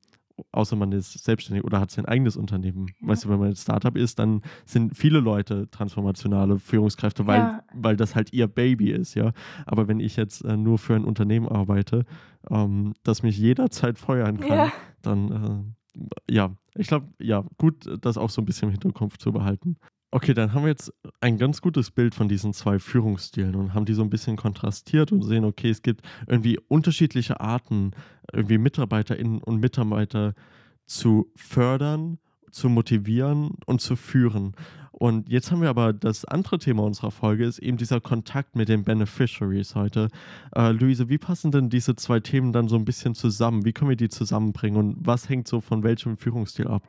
außer 0.53 0.77
man 0.77 0.93
ist 0.93 1.25
selbstständig 1.25 1.65
oder 1.65 1.81
hat 1.81 1.91
sein 1.91 2.07
eigenes 2.07 2.37
Unternehmen. 2.37 2.87
Ja. 3.01 3.09
Weißt 3.09 3.25
du, 3.25 3.29
wenn 3.29 3.39
man 3.39 3.49
ein 3.49 3.57
Startup 3.57 3.97
ist, 3.97 4.19
dann 4.19 4.43
sind 4.65 4.97
viele 4.97 5.21
Leute 5.21 5.71
transformationale 5.71 6.59
Führungskräfte, 6.59 7.27
weil, 7.27 7.41
ja. 7.41 7.65
weil 7.75 7.97
das 7.97 8.15
halt 8.15 8.33
ihr 8.33 8.47
Baby 8.47 8.91
ist, 8.91 9.15
ja. 9.15 9.33
Aber 9.67 9.89
wenn 9.89 10.01
ich 10.01 10.17
jetzt 10.17 10.45
äh, 10.45 10.57
nur 10.57 10.79
für 10.79 10.95
ein 10.95 11.05
Unternehmen 11.05 11.49
arbeite, 11.49 12.05
ähm, 12.51 12.95
das 13.03 13.23
mich 13.23 13.39
jederzeit 13.39 13.99
feuern 13.99 14.41
kann, 14.41 14.57
ja. 14.57 14.73
dann 15.03 15.31
äh, 15.31 15.79
ja, 16.31 16.55
ich 16.75 16.87
glaube, 16.87 17.09
ja, 17.19 17.45
gut, 17.57 17.89
das 18.01 18.19
auch 18.19 18.31
so 18.31 18.43
ein 18.43 18.45
bisschen 18.45 18.69
im 18.69 18.73
Hinterkopf 18.73 19.19
zu 19.19 19.33
behalten. 19.33 19.77
Okay, 20.11 20.33
dann 20.33 20.55
haben 20.55 20.63
wir 20.63 20.71
jetzt 20.71 20.91
ein 21.21 21.37
ganz 21.37 21.61
gutes 21.61 21.91
Bild 21.91 22.15
von 22.15 22.29
diesen 22.29 22.55
zwei 22.55 22.79
Führungsstilen 22.79 23.55
und 23.55 23.75
haben 23.75 23.85
die 23.85 23.93
so 23.93 24.01
ein 24.01 24.09
bisschen 24.09 24.37
kontrastiert 24.37 25.13
und 25.13 25.23
sehen, 25.23 25.45
okay, 25.45 25.69
es 25.69 25.83
gibt 25.83 26.01
irgendwie 26.27 26.59
unterschiedliche 26.69 27.41
Arten, 27.41 27.91
irgendwie 28.33 28.57
MitarbeiterInnen 28.57 29.43
und 29.43 29.61
Mitarbeiter 29.61 30.35
zu 30.87 31.31
fördern, 31.37 32.19
zu 32.51 32.71
motivieren 32.71 33.51
und 33.67 33.83
zu 33.83 33.97
führen. 33.97 34.55
Und 34.93 35.29
jetzt 35.29 35.53
haben 35.53 35.61
wir 35.61 35.69
aber 35.69 35.93
das 35.93 36.25
andere 36.25 36.59
Thema 36.59 36.85
unserer 36.85 37.11
Folge, 37.11 37.45
ist 37.45 37.59
eben 37.59 37.77
dieser 37.77 38.01
Kontakt 38.01 38.57
mit 38.57 38.71
den 38.71 38.85
Beneficiaries 38.85 39.75
heute. 39.75 40.09
Äh, 40.57 40.73
Luise, 40.73 41.11
wie 41.11 41.19
passen 41.19 41.53
denn 41.53 41.69
diese 41.69 41.97
zwei 41.97 42.19
Themen 42.19 42.55
dann 42.55 42.69
so 42.69 42.77
ein 42.77 42.87
bisschen 42.87 43.15
zusammen? 43.15 43.67
Wie 43.67 43.75
können 43.75 43.91
wir 43.91 43.97
die 43.97 44.09
zusammenbringen 44.09 44.79
und 44.79 45.07
was 45.07 45.29
hängt 45.29 45.47
so 45.47 45.61
von 45.61 45.83
welchem 45.83 46.17
Führungsstil 46.17 46.67
ab? 46.67 46.83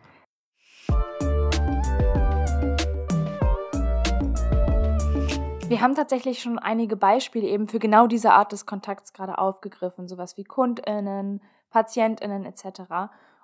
Wir 5.69 5.81
haben 5.81 5.93
tatsächlich 5.93 6.41
schon 6.41 6.57
einige 6.57 6.95
Beispiele 6.95 7.47
eben 7.47 7.67
für 7.67 7.77
genau 7.77 8.07
diese 8.07 8.31
Art 8.31 8.51
des 8.51 8.65
Kontakts 8.65 9.13
gerade 9.13 9.37
aufgegriffen, 9.37 10.07
sowas 10.07 10.35
wie 10.35 10.43
KundInnen, 10.43 11.41
PatientInnen 11.69 12.43
etc. 12.45 12.81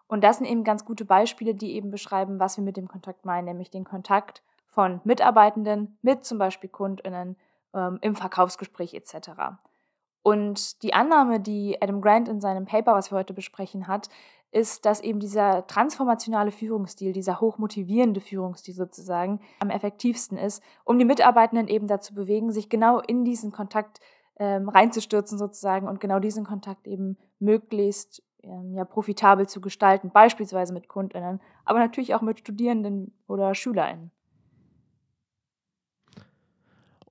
Und 0.07 0.23
das 0.23 0.37
sind 0.37 0.47
eben 0.47 0.63
ganz 0.63 0.85
gute 0.85 1.05
Beispiele, 1.05 1.53
die 1.53 1.75
eben 1.75 1.91
beschreiben, 1.91 2.39
was 2.39 2.57
wir 2.57 2.63
mit 2.63 2.77
dem 2.77 2.87
Kontakt 2.87 3.25
meinen, 3.25 3.45
nämlich 3.45 3.69
den 3.69 3.83
Kontakt 3.83 4.41
von 4.65 5.01
Mitarbeitenden 5.03 5.99
mit 6.01 6.25
zum 6.25 6.39
Beispiel 6.39 6.67
KundInnen 6.67 7.37
ähm, 7.75 7.99
im 8.01 8.15
Verkaufsgespräch 8.15 8.95
etc. 8.95 9.29
Und 10.23 10.81
die 10.81 10.95
Annahme, 10.95 11.39
die 11.39 11.79
Adam 11.79 12.01
Grant 12.01 12.27
in 12.27 12.41
seinem 12.41 12.65
Paper, 12.65 12.93
was 12.93 13.11
wir 13.11 13.19
heute 13.19 13.35
besprechen, 13.35 13.87
hat, 13.87 14.09
ist, 14.55 14.85
dass 14.85 15.01
eben 15.01 15.19
dieser 15.19 15.67
transformationale 15.67 16.51
Führungsstil, 16.51 17.11
dieser 17.11 17.41
hochmotivierende 17.41 18.21
Führungsstil 18.21 18.73
sozusagen 18.73 19.41
am 19.59 19.69
effektivsten 19.69 20.37
ist, 20.37 20.63
um 20.85 20.97
die 20.97 21.03
Mitarbeitenden 21.03 21.67
eben 21.67 21.87
dazu 21.87 22.15
bewegen, 22.15 22.51
sich 22.51 22.69
genau 22.69 22.99
in 22.99 23.25
diesen 23.25 23.51
Kontakt 23.51 23.99
ähm, 24.37 24.69
reinzustürzen 24.69 25.37
sozusagen 25.37 25.87
und 25.87 25.99
genau 25.99 26.19
diesen 26.19 26.45
Kontakt 26.45 26.87
eben 26.87 27.17
möglichst 27.39 28.23
ähm, 28.43 28.73
ja, 28.73 28.85
profitabel 28.85 29.47
zu 29.47 29.59
gestalten, 29.59 30.09
beispielsweise 30.11 30.73
mit 30.73 30.87
KundInnen, 30.87 31.41
aber 31.65 31.79
natürlich 31.79 32.15
auch 32.15 32.21
mit 32.21 32.39
Studierenden 32.39 33.13
oder 33.27 33.55
SchülerInnen. 33.55 34.11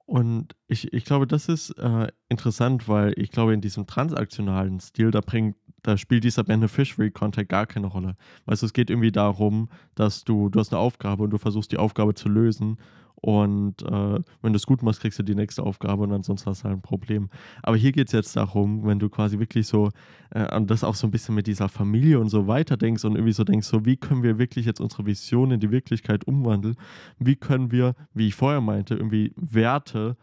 Und 0.07 0.55
ich, 0.67 0.93
ich 0.93 1.05
glaube, 1.05 1.27
das 1.27 1.49
ist 1.49 1.71
äh, 1.79 2.09
interessant, 2.29 2.89
weil 2.89 3.15
ich 3.17 3.31
glaube, 3.31 3.55
in 3.55 3.63
diesem 3.63 3.87
transaktionalen 3.87 4.79
Stil, 4.81 5.11
da 5.11 5.21
bringt 5.21 5.57
da 5.85 5.99
spielt 5.99 6.25
dieser 6.25 6.45
Beneficiary 6.45 7.11
Contact 7.11 7.51
gar 7.51 7.67
keine 7.67 7.87
Rolle. 7.87 8.17
Weißt 8.47 8.63
du, 8.63 8.67
es 8.67 8.73
geht 8.73 8.91
irgendwie 8.91 9.13
darum, 9.13 9.69
dass 9.95 10.25
du, 10.25 10.49
du 10.49 10.59
hast 10.59 10.73
eine 10.73 10.81
Aufgabe 10.81 11.23
und 11.23 11.31
du 11.31 11.39
versuchst 11.39 11.71
die 11.73 11.77
Aufgabe 11.77 12.15
zu 12.15 12.29
lösen. 12.29 12.79
Und 13.17 13.83
äh, 13.83 14.21
wenn 14.43 14.53
du 14.53 14.57
es 14.57 14.67
gut 14.67 14.83
machst, 14.83 15.01
kriegst 15.01 15.19
du 15.19 15.23
die 15.23 15.35
nächste 15.35 15.63
Aufgabe 15.63 16.03
und 16.03 16.13
ansonsten 16.13 16.51
hast 16.51 16.63
du 16.63 16.65
halt 16.69 16.79
ein 16.79 16.83
Problem. 16.83 17.29
Aber 17.63 17.77
hier 17.77 17.93
geht 17.93 18.09
es 18.09 18.13
jetzt 18.13 18.35
darum, 18.35 18.85
wenn 18.87 18.99
du 18.99 19.09
quasi 19.09 19.39
wirklich 19.39 19.67
so 19.67 19.91
äh, 20.31 20.55
und 20.57 20.71
das 20.71 20.85
auch 20.85 20.95
so 20.95 21.07
ein 21.07 21.11
bisschen 21.11 21.35
mit 21.35 21.47
dieser 21.47 21.69
Familie 21.69 22.19
und 22.19 22.29
so 22.31 22.47
weiter 22.47 22.77
denkst 22.77 23.05
und 23.05 23.15
irgendwie 23.15 23.33
so 23.33 23.45
denkst, 23.45 23.67
so 23.67 23.85
wie 23.85 23.97
können 23.97 24.23
wir 24.23 24.39
wirklich 24.39 24.67
jetzt 24.67 24.81
unsere 24.81 25.07
Vision 25.07 25.53
in 25.53 25.61
die 25.61 25.71
Wirklichkeit 25.71 26.25
umwandeln? 26.25 26.77
Wie 27.19 27.37
können 27.37 27.71
wir, 27.71 27.95
wie 28.15 28.29
ich 28.29 28.35
vorher 28.35 28.61
meinte, 28.61 28.95
irgendwie 28.95 29.33
Werte 29.37 30.17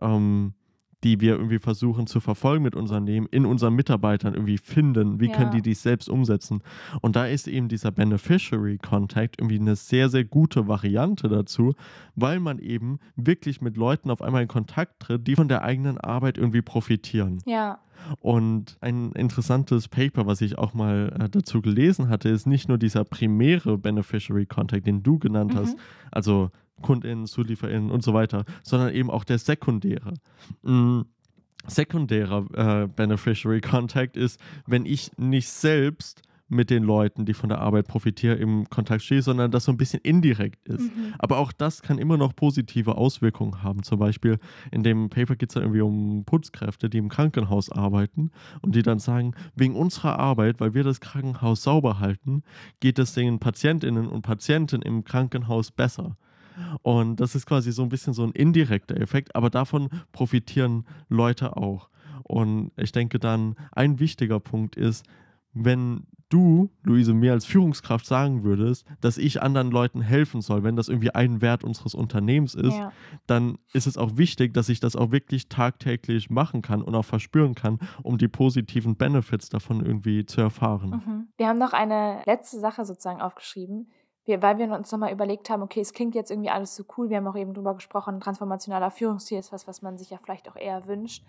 ähm, 0.00 0.54
die 1.06 1.20
wir 1.20 1.34
irgendwie 1.34 1.60
versuchen 1.60 2.08
zu 2.08 2.18
verfolgen 2.18 2.64
mit 2.64 2.74
unserem 2.74 3.06
Leben, 3.06 3.28
in 3.30 3.46
unseren 3.46 3.74
Mitarbeitern 3.74 4.34
irgendwie 4.34 4.58
finden. 4.58 5.20
Wie 5.20 5.28
ja. 5.28 5.36
können 5.36 5.52
die 5.52 5.62
dies 5.62 5.80
selbst 5.80 6.08
umsetzen? 6.08 6.62
Und 7.00 7.14
da 7.14 7.26
ist 7.26 7.46
eben 7.46 7.68
dieser 7.68 7.92
Beneficiary 7.92 8.78
Contact 8.78 9.38
irgendwie 9.38 9.60
eine 9.60 9.76
sehr, 9.76 10.08
sehr 10.08 10.24
gute 10.24 10.66
Variante 10.66 11.28
dazu, 11.28 11.74
weil 12.16 12.40
man 12.40 12.58
eben 12.58 12.98
wirklich 13.14 13.60
mit 13.60 13.76
Leuten 13.76 14.10
auf 14.10 14.20
einmal 14.20 14.42
in 14.42 14.48
Kontakt 14.48 14.98
tritt, 14.98 15.28
die 15.28 15.36
von 15.36 15.46
der 15.46 15.62
eigenen 15.62 15.96
Arbeit 15.96 16.38
irgendwie 16.38 16.62
profitieren. 16.62 17.38
Ja. 17.46 17.78
Und 18.18 18.76
ein 18.80 19.12
interessantes 19.12 19.86
Paper, 19.86 20.26
was 20.26 20.40
ich 20.40 20.58
auch 20.58 20.74
mal 20.74 21.16
äh, 21.20 21.28
dazu 21.28 21.62
gelesen 21.62 22.08
hatte, 22.08 22.30
ist 22.30 22.46
nicht 22.46 22.68
nur 22.68 22.78
dieser 22.78 23.04
primäre 23.04 23.78
Beneficiary 23.78 24.46
Contact, 24.46 24.88
den 24.88 25.04
du 25.04 25.20
genannt 25.20 25.54
mhm. 25.54 25.58
hast, 25.58 25.78
also 26.10 26.50
KundInnen, 26.82 27.26
ZulieferInnen 27.26 27.90
und 27.90 28.02
so 28.02 28.14
weiter, 28.14 28.44
sondern 28.62 28.94
eben 28.94 29.10
auch 29.10 29.24
der 29.24 29.38
sekundäre. 29.38 30.14
Mhm. 30.62 31.06
Sekundärer 31.68 32.84
äh, 32.84 32.86
Beneficiary 32.86 33.60
Contact 33.60 34.16
ist, 34.16 34.40
wenn 34.66 34.86
ich 34.86 35.10
nicht 35.18 35.48
selbst 35.48 36.22
mit 36.48 36.70
den 36.70 36.84
Leuten, 36.84 37.24
die 37.24 37.34
von 37.34 37.48
der 37.48 37.58
Arbeit 37.58 37.88
profitieren, 37.88 38.38
im 38.38 38.70
Kontakt 38.70 39.02
stehe, 39.02 39.22
sondern 39.22 39.50
das 39.50 39.64
so 39.64 39.72
ein 39.72 39.76
bisschen 39.76 40.00
indirekt 40.02 40.66
ist. 40.68 40.82
Mhm. 40.82 41.14
Aber 41.18 41.38
auch 41.38 41.52
das 41.52 41.82
kann 41.82 41.98
immer 41.98 42.16
noch 42.16 42.36
positive 42.36 42.96
Auswirkungen 42.96 43.62
haben. 43.62 43.82
Zum 43.82 43.98
Beispiel 43.98 44.38
in 44.70 44.82
dem 44.82 45.10
Paper 45.10 45.36
geht 45.36 45.50
es 45.50 45.54
ja 45.56 45.62
irgendwie 45.62 45.80
um 45.80 46.24
Putzkräfte, 46.24 46.88
die 46.88 46.98
im 46.98 47.08
Krankenhaus 47.08 47.70
arbeiten 47.70 48.30
und 48.62 48.74
die 48.74 48.82
dann 48.82 48.98
sagen, 48.98 49.34
wegen 49.54 49.74
unserer 49.74 50.18
Arbeit, 50.18 50.60
weil 50.60 50.74
wir 50.74 50.84
das 50.84 51.00
Krankenhaus 51.00 51.62
sauber 51.62 51.98
halten, 51.98 52.42
geht 52.80 52.98
es 52.98 53.12
den 53.12 53.38
Patientinnen 53.40 54.06
und 54.06 54.22
Patienten 54.22 54.82
im 54.82 55.04
Krankenhaus 55.04 55.72
besser. 55.72 56.16
Und 56.82 57.20
das 57.20 57.34
ist 57.34 57.46
quasi 57.46 57.72
so 57.72 57.82
ein 57.82 57.88
bisschen 57.88 58.12
so 58.12 58.24
ein 58.24 58.32
indirekter 58.32 58.96
Effekt, 59.00 59.34
aber 59.34 59.50
davon 59.50 59.88
profitieren 60.12 60.86
Leute 61.08 61.56
auch. 61.56 61.88
Und 62.22 62.72
ich 62.76 62.92
denke 62.92 63.18
dann, 63.18 63.54
ein 63.72 64.00
wichtiger 64.00 64.40
Punkt 64.40 64.76
ist, 64.76 65.04
wenn 65.52 66.06
du, 66.28 66.70
Luise, 66.82 67.14
mir 67.14 67.32
als 67.32 67.46
Führungskraft 67.46 68.04
sagen 68.04 68.42
würdest, 68.42 68.84
dass 69.00 69.16
ich 69.16 69.42
anderen 69.42 69.70
Leuten 69.70 70.00
helfen 70.00 70.40
soll, 70.40 70.64
wenn 70.64 70.76
das 70.76 70.88
irgendwie 70.88 71.14
ein 71.14 71.40
Wert 71.40 71.62
unseres 71.62 71.94
Unternehmens 71.94 72.54
ist, 72.54 72.76
ja. 72.76 72.92
dann 73.26 73.58
ist 73.72 73.86
es 73.86 73.96
auch 73.96 74.16
wichtig, 74.16 74.52
dass 74.52 74.68
ich 74.68 74.80
das 74.80 74.96
auch 74.96 75.12
wirklich 75.12 75.48
tagtäglich 75.48 76.28
machen 76.30 76.62
kann 76.62 76.82
und 76.82 76.94
auch 76.94 77.04
verspüren 77.04 77.54
kann, 77.54 77.78
um 78.02 78.18
die 78.18 78.28
positiven 78.28 78.96
Benefits 78.96 79.48
davon 79.48 79.84
irgendwie 79.84 80.26
zu 80.26 80.40
erfahren. 80.40 80.90
Mhm. 80.90 81.28
Wir 81.36 81.48
haben 81.48 81.58
noch 81.58 81.72
eine 81.72 82.22
letzte 82.26 82.58
Sache 82.58 82.84
sozusagen 82.84 83.20
aufgeschrieben, 83.20 83.88
wir, 84.26 84.42
weil 84.42 84.58
wir 84.58 84.70
uns 84.72 84.90
nochmal 84.92 85.12
überlegt 85.12 85.48
haben, 85.48 85.62
okay, 85.62 85.80
es 85.80 85.92
klingt 85.92 86.14
jetzt 86.14 86.30
irgendwie 86.30 86.50
alles 86.50 86.74
so 86.74 86.84
cool, 86.96 87.08
wir 87.08 87.16
haben 87.16 87.26
auch 87.26 87.36
eben 87.36 87.54
drüber 87.54 87.74
gesprochen, 87.74 88.20
transformationaler 88.20 88.90
Führungsstil 88.90 89.38
ist 89.38 89.52
was, 89.52 89.66
was 89.66 89.82
man 89.82 89.96
sich 89.96 90.10
ja 90.10 90.18
vielleicht 90.18 90.48
auch 90.50 90.56
eher 90.56 90.86
wünscht. 90.86 91.24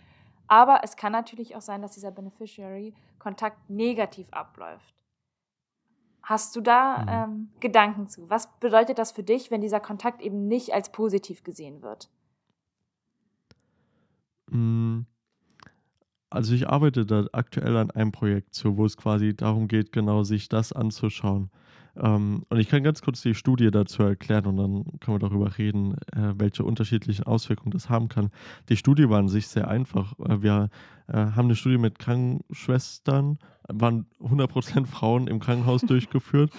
Aber 0.47 0.81
es 0.83 0.95
kann 0.95 1.11
natürlich 1.11 1.55
auch 1.55 1.61
sein, 1.61 1.81
dass 1.81 1.93
dieser 1.93 2.11
Beneficiary-Kontakt 2.11 3.69
negativ 3.69 4.27
abläuft. 4.31 4.95
Hast 6.23 6.55
du 6.55 6.61
da 6.61 6.97
mhm. 6.97 7.07
ähm, 7.09 7.49
Gedanken 7.59 8.07
zu? 8.07 8.29
Was 8.29 8.49
bedeutet 8.59 8.97
das 8.97 9.11
für 9.11 9.23
dich, 9.23 9.51
wenn 9.51 9.61
dieser 9.61 9.79
Kontakt 9.79 10.21
eben 10.21 10.47
nicht 10.47 10.73
als 10.73 10.91
positiv 10.91 11.43
gesehen 11.43 11.81
wird? 11.81 12.09
Mm, 14.49 15.01
also 16.29 16.53
ich 16.53 16.67
arbeite 16.67 17.05
da 17.05 17.25
aktuell 17.31 17.77
an 17.77 17.91
einem 17.91 18.11
Projekt 18.11 18.55
zu, 18.55 18.77
wo 18.77 18.85
es 18.85 18.97
quasi 18.97 19.35
darum 19.35 19.67
geht, 19.67 19.91
genau 19.91 20.23
sich 20.23 20.49
das 20.49 20.73
anzuschauen. 20.73 21.49
Ähm, 21.99 22.43
und 22.49 22.59
ich 22.59 22.69
kann 22.69 22.83
ganz 22.83 23.01
kurz 23.01 23.21
die 23.21 23.33
Studie 23.33 23.71
dazu 23.71 24.03
erklären 24.03 24.45
und 24.45 24.57
dann 24.57 24.99
können 24.99 25.15
wir 25.15 25.27
darüber 25.27 25.57
reden, 25.57 25.95
äh, 26.13 26.33
welche 26.37 26.63
unterschiedlichen 26.63 27.23
Auswirkungen 27.23 27.71
das 27.71 27.89
haben 27.89 28.09
kann. 28.09 28.29
Die 28.69 28.77
Studie 28.77 29.09
war 29.09 29.19
an 29.19 29.29
sich 29.29 29.47
sehr 29.47 29.67
einfach. 29.67 30.13
Äh, 30.19 30.41
wir 30.41 30.69
äh, 31.07 31.13
haben 31.13 31.45
eine 31.45 31.55
Studie 31.55 31.77
mit 31.77 31.99
Krankenschwestern, 31.99 33.39
waren 33.67 34.05
100% 34.21 34.85
Frauen 34.85 35.27
im 35.27 35.39
Krankenhaus 35.39 35.81
durchgeführt. 35.87 36.51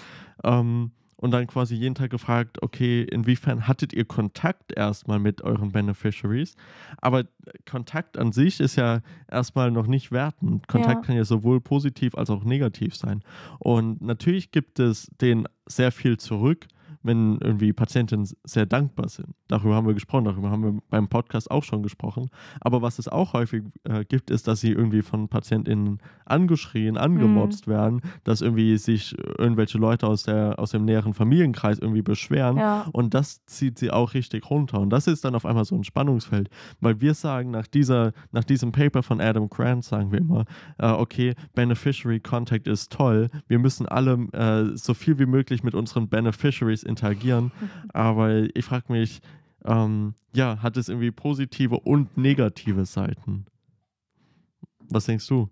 Ähm, 0.44 0.92
und 1.20 1.32
dann 1.32 1.48
quasi 1.48 1.74
jeden 1.74 1.96
Tag 1.96 2.10
gefragt, 2.10 2.62
okay, 2.62 3.02
inwiefern 3.02 3.66
hattet 3.66 3.92
ihr 3.92 4.04
Kontakt 4.04 4.72
erstmal 4.72 5.18
mit 5.18 5.42
euren 5.42 5.72
Beneficiaries? 5.72 6.54
Aber 6.98 7.24
Kontakt 7.68 8.16
an 8.16 8.30
sich 8.32 8.60
ist 8.60 8.76
ja 8.76 9.00
erstmal 9.28 9.72
noch 9.72 9.88
nicht 9.88 10.12
wertend. 10.12 10.68
Kontakt 10.68 11.00
ja. 11.00 11.06
kann 11.06 11.16
ja 11.16 11.24
sowohl 11.24 11.60
positiv 11.60 12.14
als 12.14 12.30
auch 12.30 12.44
negativ 12.44 12.94
sein. 12.94 13.22
Und 13.58 14.00
natürlich 14.00 14.52
gibt 14.52 14.78
es 14.78 15.10
den 15.20 15.48
sehr 15.66 15.90
viel 15.90 16.18
zurück, 16.18 16.68
wenn 17.02 17.38
irgendwie 17.40 17.72
Patienten 17.72 18.28
sehr 18.44 18.66
dankbar 18.66 19.08
sind. 19.08 19.28
Darüber 19.48 19.74
haben 19.74 19.86
wir 19.86 19.94
gesprochen, 19.94 20.24
darüber 20.24 20.50
haben 20.50 20.62
wir 20.62 20.80
beim 20.90 21.08
Podcast 21.08 21.50
auch 21.50 21.64
schon 21.64 21.82
gesprochen. 21.82 22.28
Aber 22.60 22.82
was 22.82 22.98
es 22.98 23.08
auch 23.08 23.32
häufig 23.32 23.64
äh, 23.84 24.04
gibt, 24.04 24.30
ist, 24.30 24.48
dass 24.48 24.60
sie 24.60 24.72
irgendwie 24.72 25.02
von 25.02 25.28
PatientInnen 25.28 26.00
angeschrien, 26.24 26.96
angemotzt 26.96 27.66
mhm. 27.66 27.70
werden, 27.70 28.02
dass 28.24 28.40
irgendwie 28.40 28.76
sich 28.78 29.16
irgendwelche 29.38 29.78
Leute 29.78 30.06
aus, 30.06 30.24
der, 30.24 30.58
aus 30.58 30.70
dem 30.70 30.84
näheren 30.84 31.14
Familienkreis 31.14 31.78
irgendwie 31.78 32.02
beschweren. 32.02 32.56
Ja. 32.56 32.86
Und 32.92 33.14
das 33.14 33.44
zieht 33.46 33.78
sie 33.78 33.90
auch 33.90 34.14
richtig 34.14 34.50
runter. 34.50 34.80
Und 34.80 34.90
das 34.90 35.06
ist 35.06 35.24
dann 35.24 35.34
auf 35.34 35.46
einmal 35.46 35.64
so 35.64 35.74
ein 35.74 35.84
Spannungsfeld. 35.84 36.48
Weil 36.80 37.00
wir 37.00 37.14
sagen, 37.14 37.50
nach, 37.50 37.66
dieser, 37.66 38.12
nach 38.32 38.44
diesem 38.44 38.72
Paper 38.72 39.02
von 39.02 39.20
Adam 39.20 39.48
Grant, 39.48 39.84
sagen 39.84 40.12
wir 40.12 40.18
immer, 40.18 40.44
äh, 40.78 40.90
okay, 40.90 41.34
Beneficiary 41.54 42.20
Contact 42.20 42.66
ist 42.66 42.92
toll. 42.92 43.28
Wir 43.46 43.58
müssen 43.58 43.86
alle 43.86 44.12
äh, 44.32 44.76
so 44.76 44.94
viel 44.94 45.18
wie 45.18 45.26
möglich 45.26 45.62
mit 45.62 45.74
unseren 45.74 46.08
Beneficiaries 46.08 46.82
interagieren. 46.88 47.52
Aber 47.92 48.44
ich 48.54 48.64
frage 48.64 48.92
mich, 48.92 49.20
ähm, 49.64 50.14
ja, 50.32 50.62
hat 50.62 50.76
es 50.76 50.88
irgendwie 50.88 51.10
positive 51.10 51.78
und 51.80 52.16
negative 52.16 52.84
Seiten? 52.84 53.46
Was 54.88 55.04
denkst 55.06 55.26
du? 55.28 55.48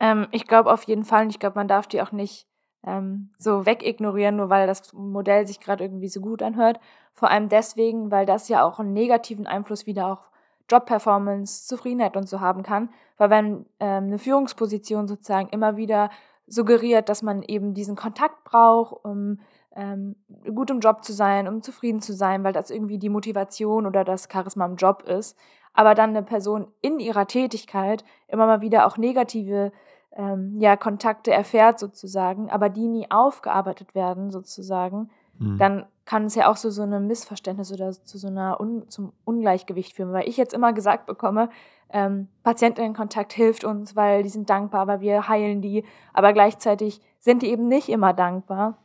Ähm, 0.00 0.26
ich 0.32 0.46
glaube 0.46 0.72
auf 0.72 0.82
jeden 0.84 1.04
Fall. 1.04 1.24
Und 1.24 1.30
ich 1.30 1.38
glaube, 1.38 1.58
man 1.58 1.68
darf 1.68 1.86
die 1.86 2.02
auch 2.02 2.12
nicht 2.12 2.46
ähm, 2.84 3.30
so 3.36 3.66
wegignorieren, 3.66 4.36
nur 4.36 4.50
weil 4.50 4.66
das 4.66 4.92
Modell 4.92 5.46
sich 5.46 5.60
gerade 5.60 5.84
irgendwie 5.84 6.08
so 6.08 6.20
gut 6.20 6.42
anhört. 6.42 6.80
Vor 7.14 7.30
allem 7.30 7.48
deswegen, 7.48 8.10
weil 8.10 8.26
das 8.26 8.48
ja 8.48 8.64
auch 8.64 8.78
einen 8.78 8.92
negativen 8.92 9.46
Einfluss 9.46 9.86
wieder 9.86 10.12
auf 10.12 10.30
Jobperformance, 10.68 11.66
Zufriedenheit 11.66 12.16
und 12.16 12.28
so 12.28 12.40
haben 12.40 12.62
kann. 12.62 12.90
Weil 13.16 13.30
wenn 13.30 13.66
ähm, 13.80 14.04
eine 14.04 14.18
Führungsposition 14.18 15.08
sozusagen 15.08 15.48
immer 15.50 15.76
wieder 15.76 16.10
suggeriert, 16.46 17.08
dass 17.08 17.22
man 17.22 17.42
eben 17.42 17.74
diesen 17.74 17.96
Kontakt 17.96 18.44
braucht, 18.44 19.04
um 19.04 19.40
ähm, 19.76 20.16
gut 20.54 20.70
im 20.70 20.80
Job 20.80 21.04
zu 21.04 21.12
sein, 21.12 21.46
um 21.46 21.62
zufrieden 21.62 22.00
zu 22.00 22.14
sein, 22.14 22.42
weil 22.42 22.54
das 22.54 22.70
irgendwie 22.70 22.98
die 22.98 23.10
Motivation 23.10 23.86
oder 23.86 24.04
das 24.04 24.28
Charisma 24.32 24.64
im 24.64 24.76
Job 24.76 25.02
ist. 25.02 25.38
Aber 25.74 25.94
dann 25.94 26.10
eine 26.10 26.22
Person 26.22 26.68
in 26.80 26.98
ihrer 26.98 27.26
Tätigkeit 27.26 28.02
immer 28.26 28.46
mal 28.46 28.62
wieder 28.62 28.86
auch 28.86 28.96
negative 28.96 29.72
ähm, 30.12 30.56
ja, 30.58 30.76
Kontakte 30.76 31.30
erfährt 31.30 31.78
sozusagen, 31.78 32.50
aber 32.50 32.70
die 32.70 32.88
nie 32.88 33.10
aufgearbeitet 33.10 33.94
werden 33.94 34.30
sozusagen, 34.30 35.10
mhm. 35.38 35.58
dann 35.58 35.86
kann 36.06 36.24
es 36.24 36.34
ja 36.34 36.50
auch 36.50 36.56
so, 36.56 36.70
so 36.70 36.82
ein 36.82 37.06
Missverständnis 37.06 37.70
oder 37.70 37.92
zu 37.92 38.16
so 38.16 38.28
einer 38.28 38.58
Un 38.58 38.88
zum 38.88 39.12
Ungleichgewicht 39.24 39.94
führen, 39.94 40.12
weil 40.12 40.26
ich 40.26 40.38
jetzt 40.38 40.54
immer 40.54 40.72
gesagt 40.72 41.04
bekomme, 41.04 41.50
ähm, 41.90 42.28
Patientinnenkontakt 42.42 43.34
hilft 43.34 43.64
uns, 43.64 43.94
weil 43.94 44.22
die 44.22 44.30
sind 44.30 44.48
dankbar, 44.48 44.86
weil 44.86 45.00
wir 45.00 45.28
heilen 45.28 45.60
die, 45.60 45.84
aber 46.14 46.32
gleichzeitig 46.32 47.02
sind 47.20 47.42
die 47.42 47.50
eben 47.50 47.68
nicht 47.68 47.90
immer 47.90 48.14
dankbar 48.14 48.78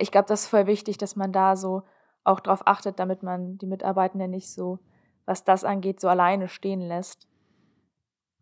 ich 0.00 0.10
glaube, 0.10 0.28
das 0.28 0.42
ist 0.42 0.48
voll 0.48 0.66
wichtig, 0.66 0.98
dass 0.98 1.16
man 1.16 1.32
da 1.32 1.56
so 1.56 1.82
auch 2.24 2.40
drauf 2.40 2.62
achtet, 2.66 2.98
damit 2.98 3.22
man 3.22 3.58
die 3.58 3.66
Mitarbeitenden 3.66 4.30
nicht 4.30 4.50
so, 4.50 4.78
was 5.26 5.44
das 5.44 5.64
angeht, 5.64 6.00
so 6.00 6.08
alleine 6.08 6.48
stehen 6.48 6.80
lässt. 6.80 7.26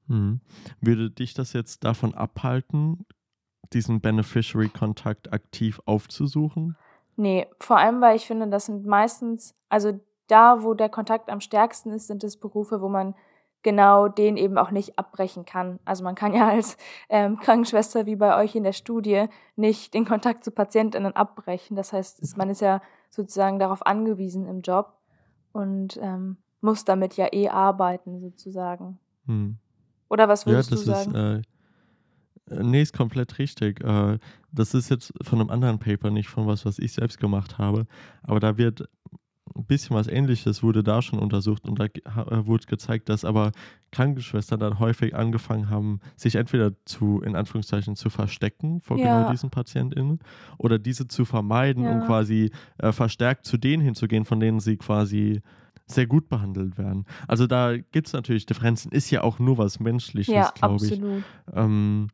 Hm. 0.08 0.40
Würde 0.80 1.10
dich 1.10 1.34
das 1.34 1.52
jetzt 1.52 1.84
davon 1.84 2.14
abhalten, 2.14 3.06
diesen 3.72 4.00
Beneficiary-Kontakt 4.00 5.32
aktiv 5.32 5.80
aufzusuchen? 5.86 6.76
Nee, 7.16 7.46
vor 7.58 7.78
allem, 7.78 8.00
weil 8.00 8.16
ich 8.16 8.26
finde, 8.26 8.48
das 8.48 8.66
sind 8.66 8.86
meistens, 8.86 9.54
also 9.68 9.98
da, 10.26 10.62
wo 10.62 10.74
der 10.74 10.88
Kontakt 10.88 11.30
am 11.30 11.40
stärksten 11.40 11.92
ist, 11.92 12.06
sind 12.06 12.24
es 12.24 12.38
Berufe, 12.38 12.80
wo 12.80 12.88
man 12.88 13.14
genau 13.62 14.08
den 14.08 14.36
eben 14.36 14.58
auch 14.58 14.70
nicht 14.70 14.98
abbrechen 14.98 15.44
kann. 15.44 15.78
Also 15.84 16.04
man 16.04 16.14
kann 16.14 16.34
ja 16.34 16.48
als 16.48 16.76
ähm, 17.08 17.38
Krankenschwester 17.38 18.06
wie 18.06 18.16
bei 18.16 18.40
euch 18.40 18.54
in 18.54 18.64
der 18.64 18.72
Studie 18.72 19.26
nicht 19.56 19.94
den 19.94 20.04
Kontakt 20.04 20.44
zu 20.44 20.50
Patientinnen 20.50 21.14
abbrechen. 21.14 21.76
Das 21.76 21.92
heißt, 21.92 22.36
man 22.36 22.50
ist 22.50 22.60
ja 22.60 22.80
sozusagen 23.10 23.58
darauf 23.58 23.84
angewiesen 23.86 24.46
im 24.46 24.62
Job 24.62 24.94
und 25.52 25.98
ähm, 26.02 26.36
muss 26.60 26.84
damit 26.84 27.16
ja 27.16 27.28
eh 27.32 27.48
arbeiten 27.48 28.20
sozusagen. 28.20 28.98
Hm. 29.26 29.58
Oder 30.08 30.28
was 30.28 30.46
würdest 30.46 30.70
ja, 30.70 30.76
du 30.76 30.82
sagen? 30.82 31.14
Ist, 31.14 31.16
äh, 31.16 32.54
äh, 32.54 32.62
nee, 32.62 32.82
ist 32.82 32.96
komplett 32.96 33.38
richtig. 33.38 33.82
Äh, 33.82 34.18
das 34.52 34.74
ist 34.74 34.90
jetzt 34.90 35.12
von 35.22 35.40
einem 35.40 35.50
anderen 35.50 35.78
Paper, 35.78 36.10
nicht 36.10 36.28
von 36.28 36.46
was, 36.46 36.66
was 36.66 36.78
ich 36.78 36.92
selbst 36.92 37.18
gemacht 37.18 37.58
habe. 37.58 37.86
Aber 38.22 38.40
da 38.40 38.58
wird 38.58 38.88
ein 39.56 39.64
bisschen 39.64 39.96
was 39.96 40.06
Ähnliches 40.06 40.62
wurde 40.62 40.82
da 40.82 41.02
schon 41.02 41.18
untersucht 41.18 41.68
und 41.68 41.78
da 41.78 41.84
äh, 41.84 42.46
wurde 42.46 42.66
gezeigt, 42.66 43.08
dass 43.08 43.24
aber 43.24 43.52
Krankenschwestern 43.90 44.60
dann 44.60 44.78
häufig 44.78 45.14
angefangen 45.14 45.68
haben, 45.70 46.00
sich 46.16 46.36
entweder 46.36 46.72
zu, 46.84 47.20
in 47.22 47.34
Anführungszeichen, 47.34 47.96
zu 47.96 48.10
verstecken 48.10 48.80
vor 48.80 48.98
ja. 48.98 49.18
genau 49.18 49.30
diesen 49.32 49.50
PatientInnen 49.50 50.20
oder 50.58 50.78
diese 50.78 51.08
zu 51.08 51.24
vermeiden, 51.24 51.84
ja. 51.84 51.92
um 51.92 52.06
quasi 52.06 52.50
äh, 52.78 52.92
verstärkt 52.92 53.44
zu 53.46 53.56
denen 53.56 53.82
hinzugehen, 53.82 54.24
von 54.24 54.40
denen 54.40 54.60
sie 54.60 54.76
quasi 54.76 55.42
sehr 55.86 56.06
gut 56.06 56.28
behandelt 56.28 56.78
werden. 56.78 57.04
Also 57.26 57.46
da 57.46 57.76
gibt 57.76 58.06
es 58.06 58.12
natürlich 58.12 58.46
Differenzen, 58.46 58.92
ist 58.92 59.10
ja 59.10 59.22
auch 59.22 59.38
nur 59.38 59.58
was 59.58 59.80
Menschliches, 59.80 60.32
ja, 60.32 60.52
glaube 60.54 60.86
ich. 60.86 61.00
Ähm, 61.52 62.08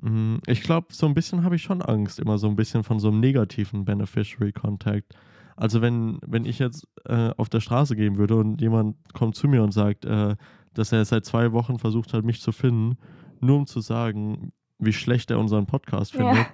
mm, 0.00 0.36
ich 0.46 0.62
glaube, 0.62 0.88
so 0.92 1.06
ein 1.06 1.14
bisschen 1.14 1.42
habe 1.42 1.56
ich 1.56 1.62
schon 1.62 1.82
Angst, 1.82 2.20
immer 2.20 2.38
so 2.38 2.46
ein 2.46 2.56
bisschen 2.56 2.84
von 2.84 3.00
so 3.00 3.08
einem 3.08 3.18
negativen 3.18 3.84
Beneficiary 3.84 4.52
Contact. 4.52 5.16
Also 5.56 5.80
wenn, 5.80 6.18
wenn 6.26 6.44
ich 6.44 6.58
jetzt 6.58 6.86
äh, 7.04 7.30
auf 7.36 7.48
der 7.48 7.60
Straße 7.60 7.96
gehen 7.96 8.16
würde 8.16 8.36
und 8.36 8.60
jemand 8.60 8.96
kommt 9.12 9.36
zu 9.36 9.48
mir 9.48 9.62
und 9.62 9.72
sagt, 9.72 10.04
äh, 10.04 10.36
dass 10.74 10.92
er 10.92 11.04
seit 11.04 11.24
zwei 11.24 11.52
Wochen 11.52 11.78
versucht 11.78 12.12
hat, 12.12 12.24
mich 12.24 12.40
zu 12.40 12.52
finden, 12.52 12.98
nur 13.40 13.58
um 13.58 13.66
zu 13.66 13.80
sagen, 13.80 14.52
wie 14.78 14.92
schlecht 14.92 15.30
er 15.30 15.38
unseren 15.38 15.66
Podcast 15.66 16.12
findet. 16.12 16.36
Ja. 16.36 16.46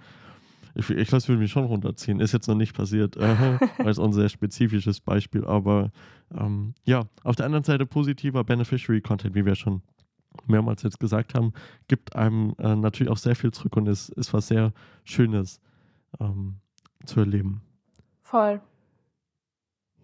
Ich, 0.74 0.88
ich 0.88 1.08
glaube, 1.08 1.18
es 1.18 1.28
würde 1.28 1.40
mich 1.40 1.50
schon 1.50 1.64
runterziehen. 1.64 2.20
Ist 2.20 2.32
jetzt 2.32 2.46
noch 2.46 2.54
nicht 2.54 2.74
passiert, 2.76 3.16
äh, 3.16 3.58
weil 3.78 3.88
es 3.88 3.98
ein 3.98 4.12
sehr 4.12 4.28
spezifisches 4.28 5.00
Beispiel. 5.00 5.44
Aber 5.44 5.90
ähm, 6.36 6.74
ja, 6.84 7.06
auf 7.24 7.36
der 7.36 7.46
anderen 7.46 7.64
Seite 7.64 7.86
positiver 7.86 8.44
Beneficiary-Content, 8.44 9.34
wie 9.34 9.44
wir 9.44 9.54
schon 9.54 9.82
mehrmals 10.46 10.82
jetzt 10.82 11.00
gesagt 11.00 11.34
haben, 11.34 11.52
gibt 11.88 12.14
einem 12.14 12.54
äh, 12.58 12.76
natürlich 12.76 13.10
auch 13.10 13.16
sehr 13.16 13.34
viel 13.34 13.50
zurück 13.50 13.76
und 13.76 13.88
ist, 13.88 14.10
ist 14.10 14.32
was 14.32 14.46
sehr 14.46 14.72
Schönes 15.04 15.60
ähm, 16.20 16.60
zu 17.04 17.20
erleben. 17.20 17.62
Voll. 18.22 18.60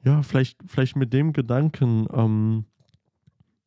Ja, 0.06 0.22
vielleicht, 0.22 0.58
vielleicht 0.66 0.94
mit 0.94 1.12
dem 1.12 1.32
Gedanken, 1.32 2.06
ähm, 2.14 2.64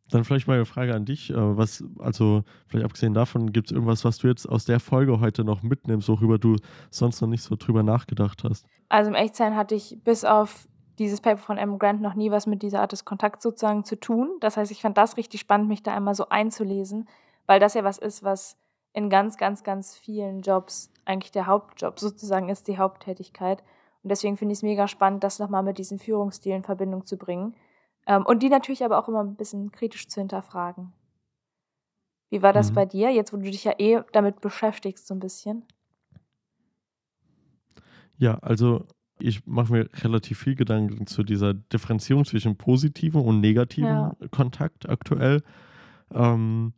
dann 0.10 0.24
vielleicht 0.24 0.48
mal 0.48 0.54
eine 0.54 0.66
Frage 0.66 0.96
an 0.96 1.04
dich. 1.04 1.32
Äh, 1.32 1.36
was, 1.36 1.84
also, 2.00 2.44
vielleicht 2.68 2.86
abgesehen 2.86 3.14
davon, 3.14 3.52
gibt 3.52 3.68
es 3.68 3.72
irgendwas, 3.74 4.06
was 4.06 4.20
du 4.20 4.30
jetzt 4.30 4.48
aus 4.48 4.64
der 4.64 4.80
Folge 4.80 5.20
heute 5.20 5.44
noch 5.44 5.64
mitnimmst, 5.64 6.08
worüber 6.08 6.40
du 6.40 6.56
sonst 6.92 7.20
noch 7.22 7.28
nicht 7.28 7.44
so 7.44 7.58
drüber 7.58 7.84
nachgedacht 7.84 8.46
hast? 8.46 8.66
Also 8.88 9.10
im 9.10 9.16
Echtsein 9.16 9.58
hatte 9.58 9.76
ich 9.76 10.00
bis 10.06 10.24
auf 10.24 10.70
dieses 10.98 11.20
Paper 11.20 11.42
von 11.42 11.58
M. 11.58 11.78
Grant 11.78 12.02
noch 12.02 12.16
nie 12.16 12.32
was 12.32 12.48
mit 12.48 12.62
dieser 12.62 12.80
Art 12.80 12.94
des 12.94 13.04
Kontakts 13.04 13.44
sozusagen 13.44 13.84
zu 13.84 14.00
tun. 14.00 14.30
Das 14.40 14.56
heißt, 14.56 14.72
ich 14.72 14.82
fand 14.82 14.98
das 14.98 15.18
richtig 15.18 15.42
spannend, 15.42 15.68
mich 15.68 15.84
da 15.84 15.94
einmal 15.94 16.16
so 16.16 16.30
einzulesen, 16.30 17.08
weil 17.48 17.60
das 17.60 17.74
ja 17.74 17.84
was 17.84 17.98
ist, 17.98 18.24
was 18.24 18.58
in 18.94 19.10
ganz, 19.10 19.38
ganz, 19.38 19.64
ganz 19.64 19.98
vielen 19.98 20.42
Jobs 20.42 20.90
eigentlich 21.04 21.32
der 21.34 21.48
Hauptjob 21.48 22.00
sozusagen 22.00 22.48
ist, 22.48 22.70
die 22.70 22.78
Haupttätigkeit. 22.78 23.62
Und 24.04 24.10
deswegen 24.10 24.38
finde 24.38 24.54
ich 24.54 24.60
es 24.60 24.64
mega 24.64 24.88
spannend, 24.88 25.24
das 25.24 25.40
nochmal 25.40 25.64
mit 25.64 25.78
diesen 25.78 26.00
Führungsstilen 26.00 26.58
in 26.58 26.64
Verbindung 26.64 27.06
zu 27.06 27.18
bringen. 27.18 27.56
Ähm, 28.08 28.26
und 28.26 28.42
die 28.42 28.50
natürlich 28.50 28.84
aber 28.84 28.98
auch 28.98 29.08
immer 29.08 29.24
ein 29.24 29.36
bisschen 29.36 29.72
kritisch 29.72 30.08
zu 30.08 30.22
hinterfragen. 30.22 30.94
Wie 32.30 32.42
war 32.42 32.54
das 32.54 32.72
mhm. 32.72 32.76
bei 32.76 32.86
dir, 32.86 33.12
jetzt 33.12 33.34
wo 33.34 33.38
du 33.38 33.44
dich 33.44 33.64
ja 33.64 33.74
eh 33.78 34.02
damit 34.14 34.40
beschäftigst, 34.42 35.08
so 35.08 35.14
ein 35.14 35.20
bisschen? 35.20 35.66
Ja, 38.18 38.38
also 38.40 38.86
ich 39.20 39.46
mache 39.46 39.74
mir 39.74 39.90
relativ 40.04 40.40
viel 40.40 40.56
Gedanken 40.56 41.08
zu 41.08 41.24
dieser 41.24 41.54
Differenzierung 41.54 42.26
zwischen 42.26 42.58
positivem 42.58 43.22
und 43.22 43.42
negativem 43.42 43.90
ja. 43.90 44.16
Kontakt 44.32 44.88
aktuell. 44.88 45.44
Ähm, 46.12 46.74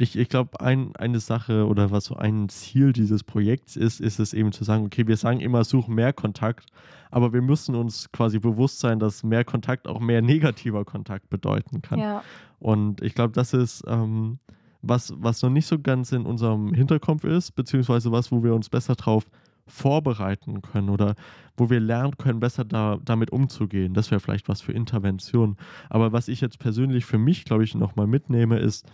ich, 0.00 0.16
ich 0.16 0.30
glaube, 0.30 0.60
ein, 0.60 0.96
eine 0.96 1.20
Sache 1.20 1.66
oder 1.66 1.90
was 1.90 2.06
so 2.06 2.16
ein 2.16 2.48
Ziel 2.48 2.94
dieses 2.94 3.22
Projekts 3.22 3.76
ist, 3.76 4.00
ist 4.00 4.18
es 4.18 4.32
eben 4.32 4.50
zu 4.50 4.64
sagen, 4.64 4.86
okay, 4.86 5.06
wir 5.06 5.16
sagen 5.18 5.40
immer, 5.40 5.62
suchen 5.62 5.94
mehr 5.94 6.14
Kontakt, 6.14 6.70
aber 7.10 7.34
wir 7.34 7.42
müssen 7.42 7.74
uns 7.74 8.10
quasi 8.10 8.38
bewusst 8.38 8.80
sein, 8.80 8.98
dass 8.98 9.22
mehr 9.22 9.44
Kontakt 9.44 9.86
auch 9.86 10.00
mehr 10.00 10.22
negativer 10.22 10.86
Kontakt 10.86 11.28
bedeuten 11.28 11.82
kann. 11.82 11.98
Ja. 11.98 12.22
Und 12.58 13.02
ich 13.02 13.14
glaube, 13.14 13.34
das 13.34 13.52
ist 13.52 13.84
ähm, 13.86 14.38
was, 14.80 15.12
was 15.18 15.42
noch 15.42 15.50
nicht 15.50 15.66
so 15.66 15.78
ganz 15.78 16.12
in 16.12 16.24
unserem 16.24 16.72
Hinterkopf 16.72 17.24
ist, 17.24 17.52
beziehungsweise 17.52 18.10
was, 18.10 18.32
wo 18.32 18.42
wir 18.42 18.54
uns 18.54 18.70
besser 18.70 18.94
drauf 18.94 19.26
vorbereiten 19.66 20.62
können 20.62 20.88
oder 20.88 21.14
wo 21.58 21.68
wir 21.68 21.78
lernen 21.78 22.16
können, 22.16 22.40
besser 22.40 22.64
da, 22.64 22.98
damit 23.04 23.30
umzugehen. 23.32 23.92
Das 23.92 24.10
wäre 24.10 24.20
vielleicht 24.20 24.48
was 24.48 24.62
für 24.62 24.72
Intervention. 24.72 25.58
Aber 25.90 26.12
was 26.12 26.28
ich 26.28 26.40
jetzt 26.40 26.58
persönlich 26.58 27.04
für 27.04 27.18
mich, 27.18 27.44
glaube 27.44 27.64
ich, 27.64 27.74
nochmal 27.74 28.06
mitnehme, 28.06 28.58
ist, 28.58 28.86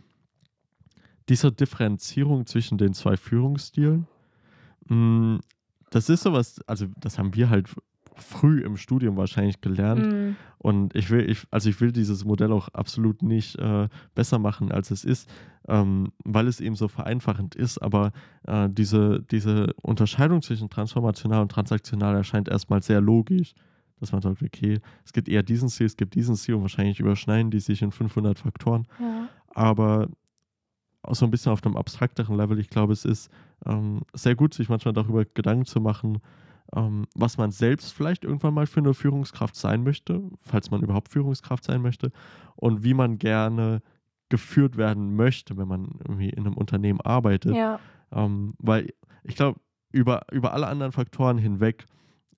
dieser 1.29 1.51
Differenzierung 1.51 2.47
zwischen 2.47 2.79
den 2.79 2.95
zwei 2.95 3.17
Führungsstilen, 3.17 4.07
mm, 4.89 5.37
das 5.91 6.09
ist 6.09 6.23
sowas, 6.23 6.61
also 6.67 6.87
das 6.99 7.19
haben 7.19 7.35
wir 7.35 7.51
halt 7.51 7.69
früh 8.17 8.63
im 8.63 8.77
Studium 8.77 9.17
wahrscheinlich 9.17 9.61
gelernt. 9.61 10.13
Mhm. 10.13 10.37
Und 10.59 10.95
ich 10.97 11.11
will, 11.11 11.29
ich, 11.29 11.47
also 11.51 11.69
ich 11.69 11.81
will 11.81 11.93
dieses 11.93 12.25
Modell 12.25 12.53
auch 12.53 12.69
absolut 12.69 13.23
nicht 13.23 13.59
äh, 13.59 13.89
besser 14.15 14.39
machen, 14.39 14.73
als 14.73 14.91
es 14.91 15.05
ist, 15.05 15.29
ähm, 15.69 16.13
weil 16.25 16.49
es 16.49 16.61
eben 16.61 16.75
so 16.75 16.89
vereinfachend 16.89 17.55
ist. 17.55 17.79
Aber 17.79 18.13
äh, 18.47 18.69
diese, 18.71 19.23
diese 19.31 19.75
Unterscheidung 19.83 20.43
zwischen 20.43 20.71
transformational 20.71 21.43
und 21.43 21.53
transaktional 21.53 22.17
erscheint 22.17 22.49
erstmal 22.49 22.83
sehr 22.83 23.01
logisch. 23.01 23.55
Dass 24.01 24.13
man 24.13 24.21
sagt, 24.21 24.43
okay, 24.43 24.81
es 25.05 25.13
gibt 25.15 25.29
eher 25.29 25.43
diesen 25.43 25.71
Ziel, 25.71 25.87
es 25.87 25.97
gibt 25.97 26.15
diesen 26.15 26.37
Ziel 26.37 26.55
und 26.55 26.63
wahrscheinlich 26.63 27.01
überschneiden 27.01 27.51
die 27.51 27.61
sich 27.61 27.81
in 27.81 27.93
500 27.93 28.39
Faktoren. 28.39 28.87
Ja. 29.01 29.29
Aber 29.55 30.09
so 31.15 31.25
ein 31.25 31.31
bisschen 31.31 31.53
auf 31.53 31.65
einem 31.65 31.77
abstrakteren 31.77 32.37
Level, 32.37 32.59
ich 32.59 32.71
glaube, 32.71 32.93
es 32.93 33.05
ist 33.05 33.31
ähm, 33.65 34.03
sehr 34.15 34.35
gut, 34.35 34.55
sich 34.55 34.69
manchmal 34.69 34.95
darüber 34.95 35.25
Gedanken 35.25 35.65
zu 35.65 35.81
machen, 35.81 36.21
ähm, 36.75 37.07
was 37.15 37.39
man 37.39 37.51
selbst 37.51 37.93
vielleicht 37.93 38.25
irgendwann 38.25 38.55
mal 38.55 38.67
für 38.67 38.81
eine 38.81 38.95
Führungskraft 38.95 39.57
sein 39.57 39.83
möchte, 39.85 40.23
falls 40.41 40.71
man 40.71 40.83
überhaupt 40.83 41.11
Führungskraft 41.11 41.65
sein 41.65 41.83
möchte, 41.83 42.13
und 42.57 42.83
wie 42.83 42.95
man 42.95 43.19
gerne 43.19 43.83
geführt 44.29 44.77
werden 44.77 45.15
möchte, 45.15 45.57
wenn 45.57 45.69
man 45.69 46.01
irgendwie 46.07 46.31
in 46.31 46.47
einem 46.47 46.55
Unternehmen 46.55 47.01
arbeitet. 47.01 47.55
Ja. 47.55 47.79
Ähm, 48.13 48.55
weil 48.59 48.93
ich 49.23 49.37
glaube, 49.37 49.61
über, 49.93 50.23
über 50.33 50.53
alle 50.53 50.67
anderen 50.67 50.93
Faktoren 50.93 51.39
hinweg, 51.39 51.87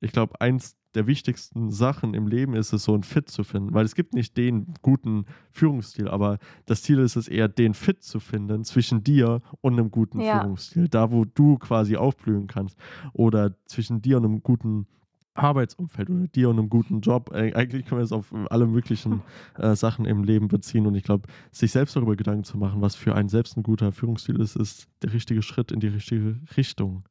ich 0.00 0.12
glaube, 0.12 0.40
eins 0.40 0.76
der 0.98 1.06
wichtigsten 1.06 1.70
Sachen 1.70 2.12
im 2.12 2.26
Leben 2.26 2.54
ist 2.54 2.72
es, 2.72 2.82
so 2.82 2.92
ein 2.92 3.04
Fit 3.04 3.30
zu 3.30 3.44
finden. 3.44 3.72
Weil 3.72 3.84
es 3.84 3.94
gibt 3.94 4.14
nicht 4.14 4.36
den 4.36 4.74
guten 4.82 5.26
Führungsstil, 5.52 6.08
aber 6.08 6.38
das 6.66 6.82
Ziel 6.82 6.98
ist 6.98 7.14
es 7.14 7.28
eher, 7.28 7.46
den 7.46 7.72
Fit 7.72 8.02
zu 8.02 8.18
finden 8.18 8.64
zwischen 8.64 9.04
dir 9.04 9.40
und 9.60 9.74
einem 9.74 9.92
guten 9.92 10.20
ja. 10.20 10.40
Führungsstil. 10.40 10.88
Da, 10.88 11.12
wo 11.12 11.24
du 11.24 11.56
quasi 11.56 11.96
aufblühen 11.96 12.48
kannst. 12.48 12.76
Oder 13.12 13.54
zwischen 13.66 14.02
dir 14.02 14.16
und 14.16 14.24
einem 14.24 14.42
guten 14.42 14.88
Arbeitsumfeld 15.34 16.10
oder 16.10 16.26
dir 16.26 16.48
und 16.50 16.58
einem 16.58 16.68
guten 16.68 17.00
Job. 17.00 17.30
Eigentlich 17.30 17.86
können 17.86 18.00
wir 18.00 18.04
es 18.04 18.10
auf 18.10 18.34
alle 18.50 18.66
möglichen 18.66 19.22
äh, 19.56 19.76
Sachen 19.76 20.04
im 20.04 20.24
Leben 20.24 20.48
beziehen. 20.48 20.84
Und 20.84 20.96
ich 20.96 21.04
glaube, 21.04 21.28
sich 21.52 21.70
selbst 21.70 21.94
darüber 21.94 22.16
Gedanken 22.16 22.42
zu 22.42 22.58
machen, 22.58 22.80
was 22.80 22.96
für 22.96 23.14
einen 23.14 23.28
selbst 23.28 23.56
ein 23.56 23.62
guter 23.62 23.92
Führungsstil 23.92 24.40
ist, 24.40 24.56
ist 24.56 24.88
der 25.02 25.12
richtige 25.12 25.42
Schritt 25.42 25.70
in 25.70 25.78
die 25.78 25.86
richtige 25.86 26.40
Richtung. 26.56 27.04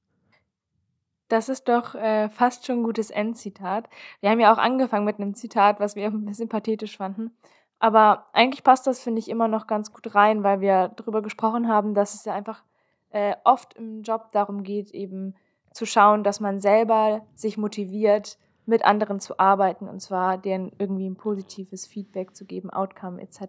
Das 1.27 1.49
ist 1.49 1.67
doch 1.67 1.95
äh, 1.95 2.29
fast 2.29 2.65
schon 2.65 2.79
ein 2.79 2.83
gutes 2.83 3.09
Endzitat. 3.09 3.89
Wir 4.21 4.29
haben 4.29 4.39
ja 4.39 4.53
auch 4.53 4.57
angefangen 4.57 5.05
mit 5.05 5.19
einem 5.19 5.35
Zitat, 5.35 5.79
was 5.79 5.95
wir 5.95 6.05
ein 6.07 6.25
bisschen 6.25 6.49
pathetisch 6.49 6.97
fanden. 6.97 7.31
Aber 7.79 8.27
eigentlich 8.33 8.63
passt 8.63 8.87
das, 8.87 8.99
finde 8.99 9.19
ich, 9.19 9.29
immer 9.29 9.47
noch 9.47 9.67
ganz 9.67 9.93
gut 9.93 10.15
rein, 10.15 10.43
weil 10.43 10.61
wir 10.61 10.89
darüber 10.95 11.21
gesprochen 11.21 11.67
haben, 11.67 11.93
dass 11.93 12.15
es 12.15 12.25
ja 12.25 12.33
einfach 12.33 12.63
äh, 13.11 13.35
oft 13.43 13.73
im 13.75 14.01
Job 14.01 14.31
darum 14.31 14.63
geht, 14.63 14.91
eben 14.91 15.35
zu 15.71 15.85
schauen, 15.85 16.23
dass 16.23 16.39
man 16.39 16.59
selber 16.59 17.21
sich 17.35 17.57
motiviert, 17.57 18.37
mit 18.67 18.83
anderen 18.83 19.19
zu 19.21 19.39
arbeiten 19.39 19.87
und 19.87 20.01
zwar 20.01 20.37
denen 20.37 20.73
irgendwie 20.77 21.09
ein 21.09 21.15
positives 21.15 21.87
Feedback 21.87 22.35
zu 22.35 22.45
geben, 22.45 22.69
Outcome 22.69 23.21
etc. 23.21 23.39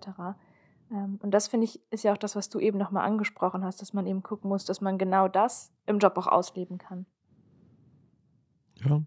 Ähm, 0.92 1.18
und 1.20 1.32
das 1.32 1.48
finde 1.48 1.64
ich 1.64 1.80
ist 1.90 2.04
ja 2.04 2.12
auch 2.12 2.18
das, 2.18 2.36
was 2.36 2.48
du 2.48 2.60
eben 2.60 2.78
nochmal 2.78 3.04
angesprochen 3.04 3.64
hast, 3.64 3.82
dass 3.82 3.92
man 3.92 4.06
eben 4.06 4.22
gucken 4.22 4.48
muss, 4.48 4.64
dass 4.64 4.80
man 4.80 4.96
genau 4.96 5.26
das 5.26 5.72
im 5.86 5.98
Job 5.98 6.16
auch 6.16 6.28
ausleben 6.28 6.78
kann. 6.78 7.04
Ja. 8.84 9.02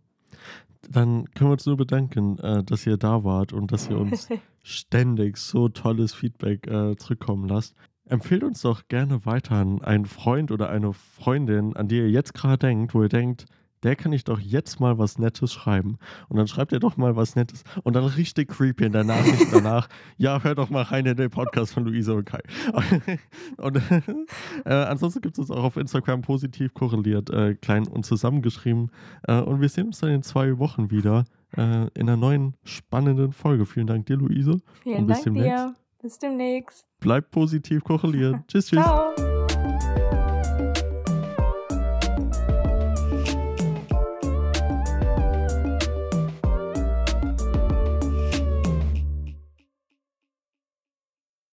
Dann 0.90 1.26
können 1.32 1.50
wir 1.50 1.54
uns 1.54 1.66
nur 1.66 1.78
bedanken, 1.78 2.40
äh, 2.40 2.64
dass 2.64 2.86
ihr 2.88 2.98
da 2.98 3.24
wart 3.24 3.54
und 3.54 3.72
dass 3.72 3.90
ihr 3.90 3.98
uns 3.98 4.28
ständig 4.64 5.38
so 5.38 5.70
tolles 5.70 6.14
Feedback 6.14 6.68
äh, 6.68 6.96
zurückkommen 6.98 7.48
lasst. 7.48 7.76
Empfehlt 8.06 8.44
uns 8.44 8.62
doch 8.62 8.88
gerne 8.88 9.26
weiter 9.26 9.56
an 9.56 9.82
einen 9.82 10.06
Freund 10.06 10.52
oder 10.52 10.70
eine 10.70 10.92
Freundin, 10.92 11.76
an 11.76 11.88
die 11.88 11.98
ihr 11.98 12.10
jetzt 12.10 12.34
gerade 12.34 12.58
denkt, 12.58 12.94
wo 12.94 13.04
ihr 13.04 13.10
denkt, 13.10 13.46
der 13.84 13.96
kann 13.96 14.14
ich 14.14 14.24
doch 14.24 14.40
jetzt 14.40 14.80
mal 14.80 14.98
was 14.98 15.18
Nettes 15.18 15.54
schreiben. 15.54 15.98
Und 16.30 16.38
dann 16.38 16.48
schreibt 16.48 16.74
er 16.74 16.80
doch 16.80 16.98
mal 16.98 17.16
was 17.16 17.36
Nettes. 17.36 17.64
Und 17.84 17.96
dann 17.96 18.06
richtig 18.06 18.50
creepy 18.50 18.86
in 18.86 18.92
der 18.92 19.04
Nachricht 19.04 19.48
danach, 19.52 19.88
ja, 20.18 20.42
hör 20.44 20.56
doch 20.56 20.70
mal 20.70 20.84
rein 20.84 21.06
in 21.06 21.16
den 21.16 21.30
Podcast 21.30 21.74
von 21.74 21.86
Luisa 21.86 22.14
und 22.14 22.26
Kai. 22.26 22.42
und 23.58 23.82
äh, 24.66 24.74
ansonsten 24.74 25.22
gibt 25.22 25.36
es 25.36 25.40
uns 25.40 25.52
auch 25.52 25.64
auf 25.64 25.78
Instagram 25.78 26.22
positiv 26.22 26.74
korreliert, 26.74 27.30
äh, 27.30 27.56
klein 27.56 27.88
und 27.88 28.06
zusammengeschrieben. 28.06 28.92
Äh, 29.28 29.42
und 29.42 29.62
wir 29.62 29.70
sehen 29.70 29.88
uns 29.88 30.00
dann 30.00 30.12
in 30.12 30.24
zwei 30.24 30.58
Wochen 30.60 30.92
wieder 30.92 31.26
äh, 31.58 31.88
in 31.94 32.10
einer 32.10 32.18
neuen 32.18 32.56
spannenden 32.64 33.32
Folge. 33.34 33.66
Vielen 33.66 33.88
Dank 33.88 34.06
dir, 34.06 34.18
Luise. 34.18 34.58
Vielen 34.84 35.00
und 35.00 35.08
bis 35.08 35.24
Dank 35.24 35.36
demnächst. 35.36 35.50
dir. 35.50 35.76
Bis 36.02 36.18
demnächst. 36.18 36.88
Bleibt 37.00 37.32
positiv 37.32 37.84
korreliert. 37.84 38.36
tschüss, 38.48 38.68
tschüss. 38.68 38.84
Ciao. 38.84 39.31